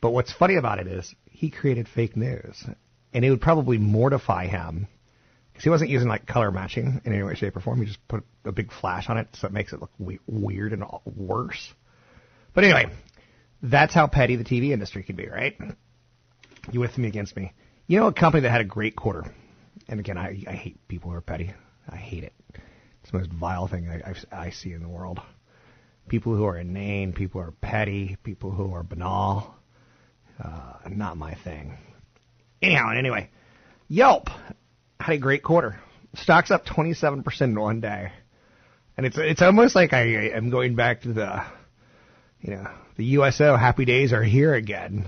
But 0.00 0.12
what's 0.12 0.32
funny 0.32 0.54
about 0.54 0.78
it 0.78 0.86
is 0.86 1.12
he 1.32 1.50
created 1.50 1.88
fake 1.88 2.16
news, 2.16 2.64
and 3.12 3.24
it 3.24 3.30
would 3.30 3.40
probably 3.40 3.78
mortify 3.78 4.46
him 4.46 4.86
he 5.62 5.70
wasn't 5.70 5.90
using 5.90 6.08
like 6.08 6.26
color 6.26 6.50
matching 6.50 7.00
in 7.04 7.12
any 7.12 7.22
way, 7.22 7.34
shape, 7.34 7.56
or 7.56 7.60
form. 7.60 7.80
He 7.80 7.86
just 7.86 8.06
put 8.08 8.24
a 8.44 8.52
big 8.52 8.72
flash 8.72 9.08
on 9.08 9.16
it, 9.16 9.28
so 9.34 9.46
it 9.46 9.52
makes 9.52 9.72
it 9.72 9.80
look 9.80 9.92
we- 9.98 10.18
weird 10.26 10.72
and 10.72 10.84
worse. 11.04 11.72
But 12.54 12.64
anyway, 12.64 12.86
that's 13.62 13.94
how 13.94 14.08
petty 14.08 14.36
the 14.36 14.44
TV 14.44 14.70
industry 14.70 15.02
can 15.04 15.16
be, 15.16 15.28
right? 15.28 15.56
You 16.70 16.80
with 16.80 16.98
me 16.98 17.08
against 17.08 17.36
me? 17.36 17.52
You 17.86 18.00
know, 18.00 18.08
a 18.08 18.12
company 18.12 18.42
that 18.42 18.50
had 18.50 18.60
a 18.60 18.64
great 18.64 18.96
quarter, 18.96 19.24
and 19.88 20.00
again, 20.00 20.18
I, 20.18 20.42
I 20.48 20.52
hate 20.52 20.88
people 20.88 21.10
who 21.10 21.16
are 21.16 21.20
petty. 21.20 21.52
I 21.88 21.96
hate 21.96 22.24
it. 22.24 22.32
It's 23.02 23.10
the 23.10 23.18
most 23.18 23.30
vile 23.32 23.66
thing 23.68 23.88
I, 23.88 24.10
I, 24.10 24.46
I 24.46 24.50
see 24.50 24.72
in 24.72 24.82
the 24.82 24.88
world. 24.88 25.20
People 26.08 26.34
who 26.34 26.44
are 26.44 26.56
inane, 26.56 27.12
people 27.12 27.40
who 27.40 27.48
are 27.48 27.52
petty, 27.52 28.16
people 28.22 28.50
who 28.50 28.74
are 28.74 28.82
banal. 28.82 29.54
Uh, 30.42 30.74
not 30.90 31.16
my 31.16 31.34
thing. 31.34 31.76
Anyhow, 32.60 32.88
and 32.90 32.98
anyway, 32.98 33.30
Yelp 33.88 34.30
had 35.02 35.14
a 35.16 35.18
great 35.18 35.42
quarter. 35.42 35.78
Stock's 36.14 36.50
up 36.50 36.64
27% 36.64 37.42
in 37.42 37.58
one 37.58 37.80
day. 37.80 38.12
And 38.96 39.06
it's 39.06 39.16
it's 39.18 39.42
almost 39.42 39.74
like 39.74 39.92
I 39.92 40.30
am 40.34 40.50
going 40.50 40.74
back 40.74 41.02
to 41.02 41.12
the, 41.12 41.42
you 42.40 42.54
know, 42.54 42.68
the 42.96 43.04
USO 43.04 43.56
happy 43.56 43.84
days 43.84 44.12
are 44.12 44.22
here 44.22 44.54
again. 44.54 45.06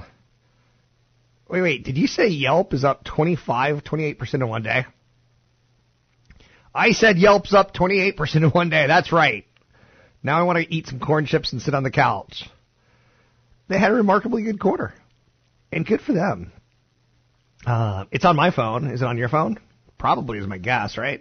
Wait, 1.49 1.61
wait, 1.61 1.85
did 1.85 1.99
you 1.99 2.07
say 2.07 2.29
Yelp 2.29 2.73
is 2.73 2.85
up 2.85 3.05
25, 3.05 3.85
28% 3.85 4.35
in 4.35 4.49
one 4.49 4.63
day? 4.63 4.87
I 6.75 6.93
said 6.93 7.19
Yelp's 7.19 7.53
up 7.53 7.75
28% 7.75 8.37
in 8.37 8.45
one 8.45 8.71
day. 8.71 8.87
That's 8.87 9.13
right. 9.13 9.47
Now 10.23 10.41
I 10.41 10.43
want 10.43 10.59
to 10.59 10.75
eat 10.75 10.87
some 10.87 10.99
corn 10.99 11.27
chips 11.27 11.53
and 11.53 11.61
sit 11.61 11.75
on 11.75 11.83
the 11.83 11.91
couch. 11.91 12.49
They 13.69 13.79
had 13.79 13.91
a 13.91 13.95
remarkably 13.95 14.43
good 14.43 14.59
quarter. 14.59 14.95
And 15.71 15.87
good 15.87 16.01
for 16.01 16.13
them. 16.13 16.51
Uh, 17.67 18.05
it's 18.11 18.25
on 18.25 18.37
my 18.37 18.51
phone. 18.51 18.91
Is 18.91 19.03
it 19.03 19.07
on 19.07 19.19
your 19.19 19.29
phone? 19.29 19.59
Probably 20.05 20.37
is 20.37 20.47
my 20.47 20.59
guess, 20.59 20.99
right? 20.99 21.19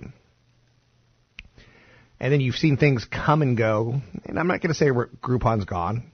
And 2.19 2.33
then 2.33 2.41
you've 2.41 2.57
seen 2.57 2.75
things 2.75 3.05
come 3.05 3.41
and 3.41 3.55
go. 3.55 4.01
And 4.25 4.37
I'm 4.37 4.47
not 4.47 4.59
going 4.59 4.73
to 4.73 4.77
say 4.77 4.87
Groupon's 4.87 5.63
gone. 5.63 6.11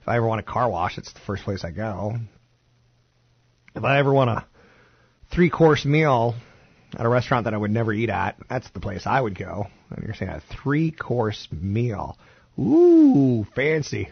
If 0.00 0.08
I 0.08 0.16
ever 0.16 0.26
want 0.26 0.40
a 0.40 0.42
car 0.42 0.70
wash, 0.70 0.96
it's 0.96 1.12
the 1.12 1.20
first 1.20 1.42
place 1.42 1.62
I 1.62 1.72
go. 1.72 2.16
If 3.76 3.84
I 3.84 3.98
ever 3.98 4.14
want 4.14 4.30
a 4.30 4.46
three 5.30 5.50
course 5.50 5.84
meal 5.84 6.36
at 6.96 7.04
a 7.04 7.08
restaurant 7.10 7.44
that 7.44 7.52
I 7.52 7.58
would 7.58 7.70
never 7.70 7.92
eat 7.92 8.08
at, 8.08 8.36
that's 8.48 8.70
the 8.70 8.80
place 8.80 9.06
I 9.06 9.20
would 9.20 9.36
go. 9.36 9.66
And 9.90 10.02
you're 10.02 10.14
saying 10.14 10.30
a 10.30 10.40
three 10.40 10.92
course 10.92 11.48
meal. 11.52 12.16
Ooh, 12.58 13.46
fancy. 13.54 14.08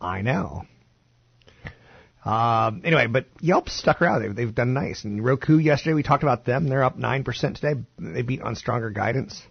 I 0.00 0.22
know. 0.22 0.64
Um, 2.24 2.82
anyway, 2.84 3.06
but 3.06 3.26
Yelp 3.40 3.68
stuck 3.68 4.00
around. 4.00 4.22
They've, 4.22 4.34
they've 4.34 4.54
done 4.54 4.72
nice. 4.72 5.04
And 5.04 5.22
Roku 5.24 5.58
yesterday, 5.58 5.94
we 5.94 6.02
talked 6.02 6.22
about 6.22 6.44
them. 6.46 6.68
They're 6.68 6.82
up 6.84 6.98
9% 6.98 7.54
today. 7.54 7.80
They 7.98 8.22
beat 8.22 8.40
on 8.40 8.56
stronger 8.56 8.90
guidance. 8.90 9.42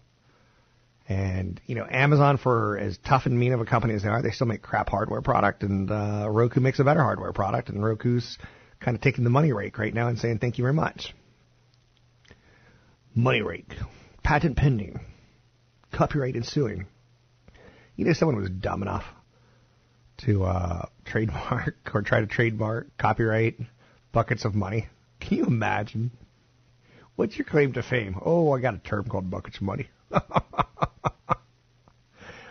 And, 1.08 1.62
you 1.68 1.76
know, 1.76 1.86
Amazon, 1.90 2.38
for 2.38 2.78
as 2.78 2.98
tough 3.06 3.26
and 3.26 3.38
mean 3.38 3.54
of 3.54 3.62
a 3.62 3.66
company 3.66 3.94
as 3.94 4.04
they 4.04 4.10
are, 4.10 4.22
they 4.22 4.32
still 4.32 4.48
make 4.48 4.62
crap 4.62 4.90
hardware 4.90 5.22
product. 5.22 5.62
And 5.62 5.92
uh, 5.92 6.28
Roku 6.30 6.62
makes 6.62 6.80
a 6.80 6.84
better 6.84 7.02
hardware 7.04 7.34
product. 7.34 7.70
And 7.70 7.84
Roku's 7.84 8.38
kind 8.80 8.96
of 8.96 9.02
taking 9.02 9.24
the 9.24 9.30
money 9.30 9.52
rake 9.52 9.78
right 9.78 9.94
now 9.94 10.08
and 10.08 10.18
saying 10.18 10.40
thank 10.40 10.58
you 10.58 10.64
very 10.64 10.74
much. 10.74 11.14
money 13.16 13.42
rake, 13.42 13.74
patent 14.24 14.58
pending, 14.58 15.00
copyright 15.92 16.36
ensuing. 16.36 16.88
You 17.96 18.06
know, 18.06 18.14
someone 18.14 18.38
was 18.38 18.50
dumb 18.50 18.82
enough 18.82 19.04
to 20.18 20.43
uh, 20.43 20.86
trademark 21.05 21.78
or 21.93 22.01
try 22.01 22.22
to 22.22 22.28
trademark, 22.28 22.97
copyright 22.97 23.57
buckets 24.11 24.45
of 24.45 24.55
money. 24.55 24.88
Can 25.20 25.38
you 25.38 25.45
imagine? 25.45 26.11
What's 27.16 27.38
your 27.38 27.45
claim 27.45 27.74
to 27.74 27.84
fame? 27.84 28.20
Oh, 28.24 28.51
I 28.51 28.59
got 28.59 28.74
a 28.76 28.80
term 28.80 29.05
called 29.05 29.30
buckets 29.30 29.57
of 29.57 29.64
money. 29.64 29.89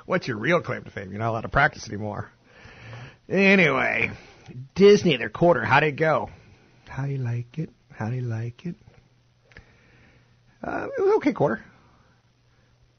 What's 0.07 0.29
your 0.29 0.37
real 0.37 0.61
claim 0.61 0.85
to 0.85 0.91
fame? 0.91 1.11
You're 1.11 1.21
not 1.21 1.31
allowed 1.31 1.43
to 1.43 1.49
practice 1.49 1.89
anymore. 1.89 2.31
Anyway, 3.29 4.11
Disney, 4.75 5.17
their 5.17 5.31
quarter, 5.31 5.65
how'd 5.65 5.85
it 5.85 5.97
go? 5.97 6.31
How 6.89 7.07
do 7.07 7.13
you 7.13 7.19
like 7.19 7.59
it? 7.59 7.71
How 7.91 8.11
do 8.11 8.17
you 8.17 8.23
like 8.23 8.67
it? 8.67 8.75
Uh, 10.63 10.89
it 10.97 11.01
was 11.01 11.17
okay 11.17 11.33
quarter. 11.33 11.65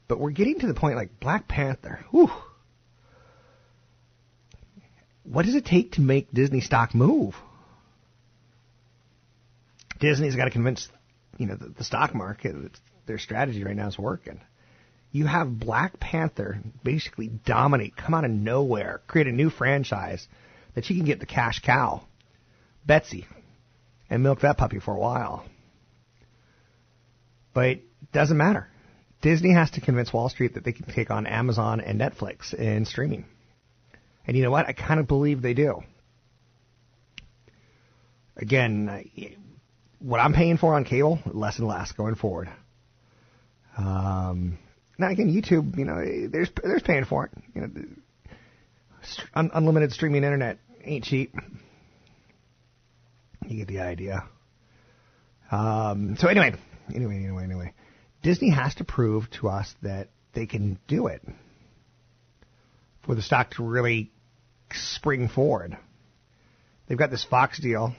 But 0.08 0.18
we're 0.18 0.30
getting 0.30 0.58
to 0.60 0.66
the 0.66 0.74
point 0.74 0.96
like 0.96 1.18
Black 1.20 1.48
Panther. 1.48 2.04
Whew. 2.10 2.30
What 5.24 5.46
does 5.46 5.54
it 5.54 5.64
take 5.64 5.92
to 5.92 6.00
make 6.00 6.30
Disney 6.32 6.60
stock 6.60 6.94
move? 6.94 7.34
Disney's 9.98 10.36
got 10.36 10.44
to 10.44 10.50
convince, 10.50 10.88
you 11.38 11.46
know, 11.46 11.56
the, 11.56 11.68
the 11.68 11.84
stock 11.84 12.14
market 12.14 12.52
that 12.52 12.78
their 13.06 13.18
strategy 13.18 13.64
right 13.64 13.76
now 13.76 13.88
is 13.88 13.98
working. 13.98 14.40
You 15.12 15.26
have 15.26 15.58
Black 15.58 15.98
Panther 16.00 16.58
basically 16.82 17.28
dominate, 17.28 17.96
come 17.96 18.14
out 18.14 18.24
of 18.24 18.30
nowhere, 18.30 19.00
create 19.06 19.28
a 19.28 19.32
new 19.32 19.48
franchise 19.48 20.26
that 20.74 20.90
you 20.90 20.96
can 20.96 21.04
get 21.04 21.20
the 21.20 21.26
cash 21.26 21.60
cow, 21.60 22.02
Betsy, 22.84 23.26
and 24.10 24.22
milk 24.22 24.40
that 24.40 24.58
puppy 24.58 24.80
for 24.80 24.94
a 24.94 24.98
while. 24.98 25.44
But 27.54 27.66
it 27.66 28.12
doesn't 28.12 28.36
matter. 28.36 28.68
Disney 29.22 29.54
has 29.54 29.70
to 29.72 29.80
convince 29.80 30.12
Wall 30.12 30.28
Street 30.28 30.54
that 30.54 30.64
they 30.64 30.72
can 30.72 30.86
take 30.86 31.10
on 31.10 31.26
Amazon 31.26 31.80
and 31.80 31.98
Netflix 31.98 32.52
in 32.52 32.84
streaming. 32.84 33.24
And 34.26 34.36
you 34.36 34.42
know 34.42 34.50
what? 34.50 34.66
I 34.66 34.72
kind 34.72 35.00
of 35.00 35.06
believe 35.06 35.42
they 35.42 35.54
do. 35.54 35.82
Again, 38.36 39.04
what 39.98 40.20
I'm 40.20 40.32
paying 40.32 40.56
for 40.56 40.74
on 40.74 40.84
cable, 40.84 41.18
less 41.26 41.58
and 41.58 41.68
less 41.68 41.92
going 41.92 42.14
forward. 42.14 42.50
Um, 43.76 44.58
now 44.98 45.08
again, 45.08 45.32
YouTube, 45.32 45.76
you 45.78 45.84
know, 45.84 46.28
there's 46.28 46.50
there's 46.62 46.82
paying 46.82 47.04
for 47.04 47.26
it. 47.26 47.32
You 47.54 47.60
know, 47.60 47.70
un- 49.34 49.50
unlimited 49.54 49.92
streaming 49.92 50.24
internet 50.24 50.58
ain't 50.82 51.04
cheap. 51.04 51.34
You 53.46 53.58
get 53.58 53.68
the 53.68 53.80
idea. 53.80 54.24
Um, 55.50 56.16
so 56.18 56.28
anyway, 56.28 56.54
anyway, 56.94 57.16
anyway, 57.16 57.44
anyway, 57.44 57.72
Disney 58.22 58.50
has 58.50 58.74
to 58.76 58.84
prove 58.84 59.30
to 59.32 59.48
us 59.48 59.74
that 59.82 60.08
they 60.32 60.46
can 60.46 60.78
do 60.88 61.06
it 61.08 61.22
for 63.02 63.14
the 63.14 63.22
stock 63.22 63.50
to 63.52 63.62
really 63.62 64.10
spring 64.76 65.28
forward. 65.28 65.76
They've 66.86 66.98
got 66.98 67.10
this 67.10 67.24
Fox 67.24 67.58
deal 67.58 67.94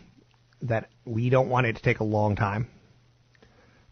that 0.61 0.89
we 1.05 1.29
don't 1.29 1.49
want 1.49 1.67
it 1.67 1.75
to 1.77 1.81
take 1.81 1.99
a 1.99 2.03
long 2.03 2.35
time. 2.35 2.67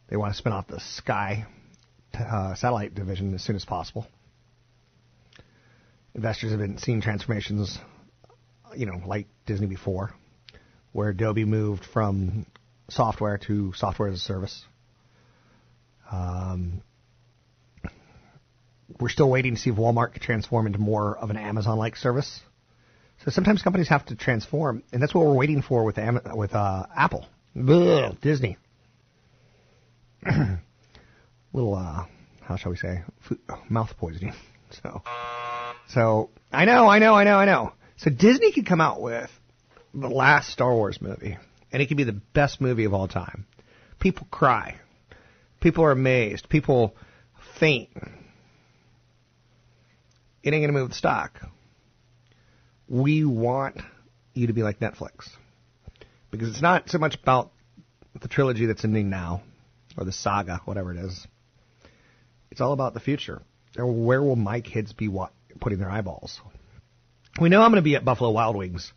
They 0.09 0.17
want 0.17 0.33
to 0.33 0.37
spin 0.37 0.53
off 0.53 0.67
the 0.67 0.79
Sky 0.79 1.45
uh, 2.13 2.55
satellite 2.55 2.93
division 2.93 3.33
as 3.33 3.43
soon 3.43 3.55
as 3.55 3.65
possible. 3.65 4.07
Investors 6.15 6.51
have 6.51 6.59
been 6.59 6.77
seeing 6.77 7.01
transformations, 7.01 7.79
you 8.75 8.85
know, 8.85 9.01
like 9.05 9.27
Disney 9.45 9.67
before, 9.67 10.13
where 10.91 11.09
Adobe 11.09 11.45
moved 11.45 11.85
from 11.85 12.45
software 12.89 13.39
to 13.39 13.73
software 13.73 14.09
as 14.09 14.17
a 14.17 14.21
service. 14.21 14.63
Um, 16.11 16.83
we're 18.99 19.09
still 19.09 19.29
waiting 19.29 19.55
to 19.55 19.59
see 19.59 19.71
if 19.71 19.75
Walmart 19.75 20.13
can 20.13 20.21
transform 20.21 20.67
into 20.67 20.77
more 20.77 21.17
of 21.17 21.31
an 21.31 21.37
Amazon-like 21.37 21.95
service. 21.95 22.41
So 23.23 23.31
sometimes 23.31 23.61
companies 23.61 23.87
have 23.87 24.05
to 24.07 24.15
transform, 24.15 24.83
and 24.91 25.01
that's 25.01 25.13
what 25.13 25.25
we're 25.25 25.33
waiting 25.35 25.61
for 25.61 25.85
with 25.85 25.97
Am- 25.97 26.19
with 26.35 26.53
uh, 26.53 26.85
Apple, 26.93 27.25
Ugh, 27.57 28.17
Disney. 28.21 28.57
Little, 31.53 31.75
uh, 31.75 32.05
how 32.41 32.57
shall 32.57 32.71
we 32.71 32.77
say, 32.77 33.03
food, 33.21 33.39
mouth 33.69 33.95
poisoning. 33.97 34.33
So, 34.81 35.03
so 35.89 36.29
I 36.51 36.65
know, 36.65 36.87
I 36.87 36.97
know, 36.97 37.13
I 37.13 37.25
know, 37.25 37.37
I 37.37 37.45
know. 37.45 37.73
So 37.97 38.09
Disney 38.09 38.51
could 38.51 38.65
come 38.65 38.81
out 38.81 38.99
with 38.99 39.29
the 39.93 40.09
last 40.09 40.49
Star 40.49 40.73
Wars 40.73 40.99
movie, 40.99 41.37
and 41.71 41.79
it 41.79 41.85
could 41.85 41.97
be 41.97 42.05
the 42.05 42.19
best 42.33 42.59
movie 42.59 42.85
of 42.85 42.93
all 42.95 43.07
time. 43.07 43.45
People 43.99 44.25
cry. 44.31 44.79
People 45.61 45.83
are 45.83 45.91
amazed. 45.91 46.49
People 46.49 46.95
faint. 47.59 47.89
It 50.41 50.55
ain't 50.55 50.63
gonna 50.63 50.73
move 50.73 50.89
the 50.89 50.95
stock 50.95 51.39
we 52.87 53.25
want 53.25 53.77
you 54.33 54.47
to 54.47 54.53
be 54.53 54.63
like 54.63 54.79
Netflix. 54.79 55.29
Because 56.31 56.49
it's 56.49 56.61
not 56.61 56.89
so 56.89 56.97
much 56.97 57.15
about 57.15 57.51
the 58.19 58.27
trilogy 58.27 58.65
that's 58.65 58.83
ending 58.83 59.09
now, 59.09 59.41
or 59.97 60.05
the 60.05 60.11
saga, 60.11 60.61
whatever 60.65 60.91
it 60.91 60.97
is. 60.97 61.27
It's 62.51 62.61
all 62.61 62.73
about 62.73 62.93
the 62.93 62.99
future. 62.99 63.41
Where 63.75 64.21
will 64.21 64.35
my 64.35 64.61
kids 64.61 64.93
be 64.93 65.09
putting 65.59 65.79
their 65.79 65.89
eyeballs? 65.89 66.39
We 67.39 67.49
know 67.49 67.61
I'm 67.61 67.71
going 67.71 67.81
to 67.81 67.83
be 67.83 67.95
at 67.95 68.05
Buffalo 68.05 68.29
Wild 68.29 68.55
Wings, 68.55 68.93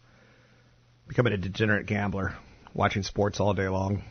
becoming 1.09 1.33
a 1.33 1.39
degenerate 1.39 1.87
gambler, 1.87 2.35
watching 2.75 3.03
sports 3.03 3.41
all 3.41 3.55
day 3.55 3.69
long, 3.69 4.03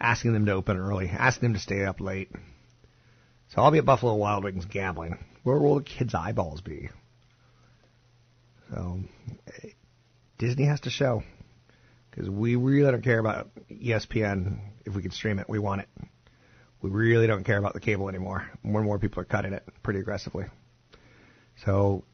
asking 0.00 0.32
them 0.32 0.46
to 0.46 0.52
open 0.52 0.76
early, 0.76 1.08
asking 1.08 1.48
them 1.48 1.54
to 1.54 1.60
stay 1.60 1.84
up 1.84 2.00
late. 2.00 2.30
So 3.48 3.62
I'll 3.62 3.70
be 3.70 3.78
at 3.78 3.84
Buffalo 3.84 4.14
Wild 4.14 4.42
Wings 4.42 4.64
gambling. 4.64 5.18
Where 5.44 5.58
will 5.58 5.76
the 5.76 5.84
kids' 5.84 6.14
eyeballs 6.14 6.60
be? 6.60 6.88
So 8.72 9.00
Disney 10.38 10.64
has 10.64 10.80
to 10.80 10.90
show 10.90 11.22
because 12.10 12.30
we 12.30 12.56
really 12.56 12.90
don't 12.90 13.02
care 13.02 13.18
about 13.18 13.48
ESPN 13.70 14.58
if 14.84 14.94
we 14.94 15.02
can 15.02 15.10
stream 15.10 15.38
it. 15.38 15.48
We 15.48 15.58
want 15.58 15.82
it. 15.82 15.88
We 16.80 16.90
really 16.90 17.26
don't 17.26 17.44
care 17.44 17.58
about 17.58 17.72
the 17.72 17.80
cable 17.80 18.08
anymore. 18.08 18.50
More 18.62 18.80
and 18.80 18.86
more 18.86 18.98
people 18.98 19.20
are 19.22 19.24
cutting 19.24 19.52
it 19.52 19.66
pretty 19.82 20.00
aggressively. 20.00 20.46
So 21.64 22.04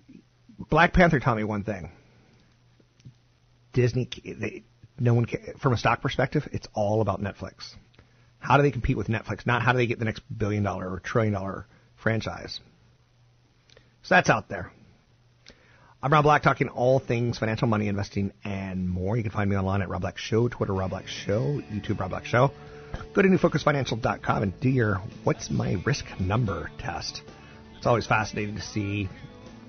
Black 0.68 0.92
Panther 0.92 1.18
taught 1.18 1.36
me 1.36 1.44
one 1.44 1.64
thing. 1.64 1.90
Disney, 3.72 4.08
they, 4.24 4.64
no 4.98 5.14
one 5.14 5.24
can, 5.24 5.54
from 5.58 5.72
a 5.72 5.76
stock 5.76 6.02
perspective, 6.02 6.48
it's 6.52 6.68
all 6.74 7.00
about 7.00 7.20
Netflix. 7.20 7.74
How 8.38 8.56
do 8.56 8.62
they 8.62 8.70
compete 8.70 8.96
with 8.96 9.08
Netflix? 9.08 9.46
Not 9.46 9.62
how 9.62 9.72
do 9.72 9.78
they 9.78 9.86
get 9.86 9.98
the 9.98 10.04
next 10.04 10.22
billion 10.36 10.62
dollar 10.62 10.90
or 10.90 11.00
trillion 11.00 11.34
dollar 11.34 11.66
franchise. 11.96 12.60
So 14.02 14.14
that's 14.14 14.30
out 14.30 14.48
there. 14.48 14.72
I'm 16.02 16.10
Rob 16.10 16.24
Black, 16.24 16.42
talking 16.42 16.70
all 16.70 16.98
things 16.98 17.38
financial, 17.38 17.68
money, 17.68 17.86
investing, 17.86 18.32
and 18.42 18.88
more. 18.88 19.18
You 19.18 19.22
can 19.22 19.32
find 19.32 19.50
me 19.50 19.56
online 19.56 19.82
at 19.82 19.90
Rob 19.90 20.00
Black 20.00 20.16
Show, 20.16 20.48
Twitter 20.48 20.72
Rob 20.72 20.90
Black 20.90 21.06
Show, 21.06 21.60
YouTube 21.70 22.00
Rob 22.00 22.08
Black 22.08 22.24
Show. 22.24 22.52
Go 23.12 23.20
to 23.20 23.28
newfocusfinancial.com 23.28 24.42
and 24.42 24.58
do 24.60 24.70
your 24.70 25.02
What's 25.24 25.50
My 25.50 25.76
Risk 25.84 26.06
Number 26.18 26.70
test. 26.78 27.20
It's 27.76 27.86
always 27.86 28.06
fascinating 28.06 28.54
to 28.54 28.62
see 28.62 29.10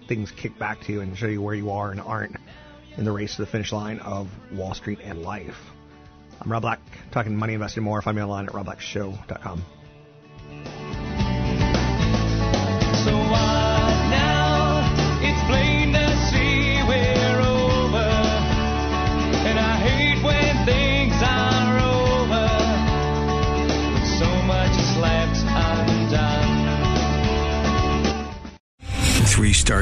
things 0.08 0.32
kick 0.32 0.58
back 0.58 0.80
to 0.86 0.94
you 0.94 1.02
and 1.02 1.18
show 1.18 1.28
you 1.28 1.42
where 1.42 1.54
you 1.54 1.72
are 1.72 1.92
and 1.92 2.00
aren't 2.00 2.38
in 2.96 3.04
the 3.04 3.12
race 3.12 3.36
to 3.36 3.42
the 3.42 3.52
finish 3.52 3.74
line 3.74 4.00
of 4.00 4.30
Wall 4.54 4.74
Street 4.74 5.00
and 5.04 5.24
life. 5.24 5.58
I'm 6.40 6.50
Rob 6.50 6.62
Black, 6.62 6.80
talking 7.12 7.36
money, 7.36 7.56
investing, 7.56 7.84
more. 7.84 8.02
Find 8.02 8.16
me 8.16 8.24
online 8.24 8.46
at 8.46 8.54
robblackshow.com. 8.54 9.66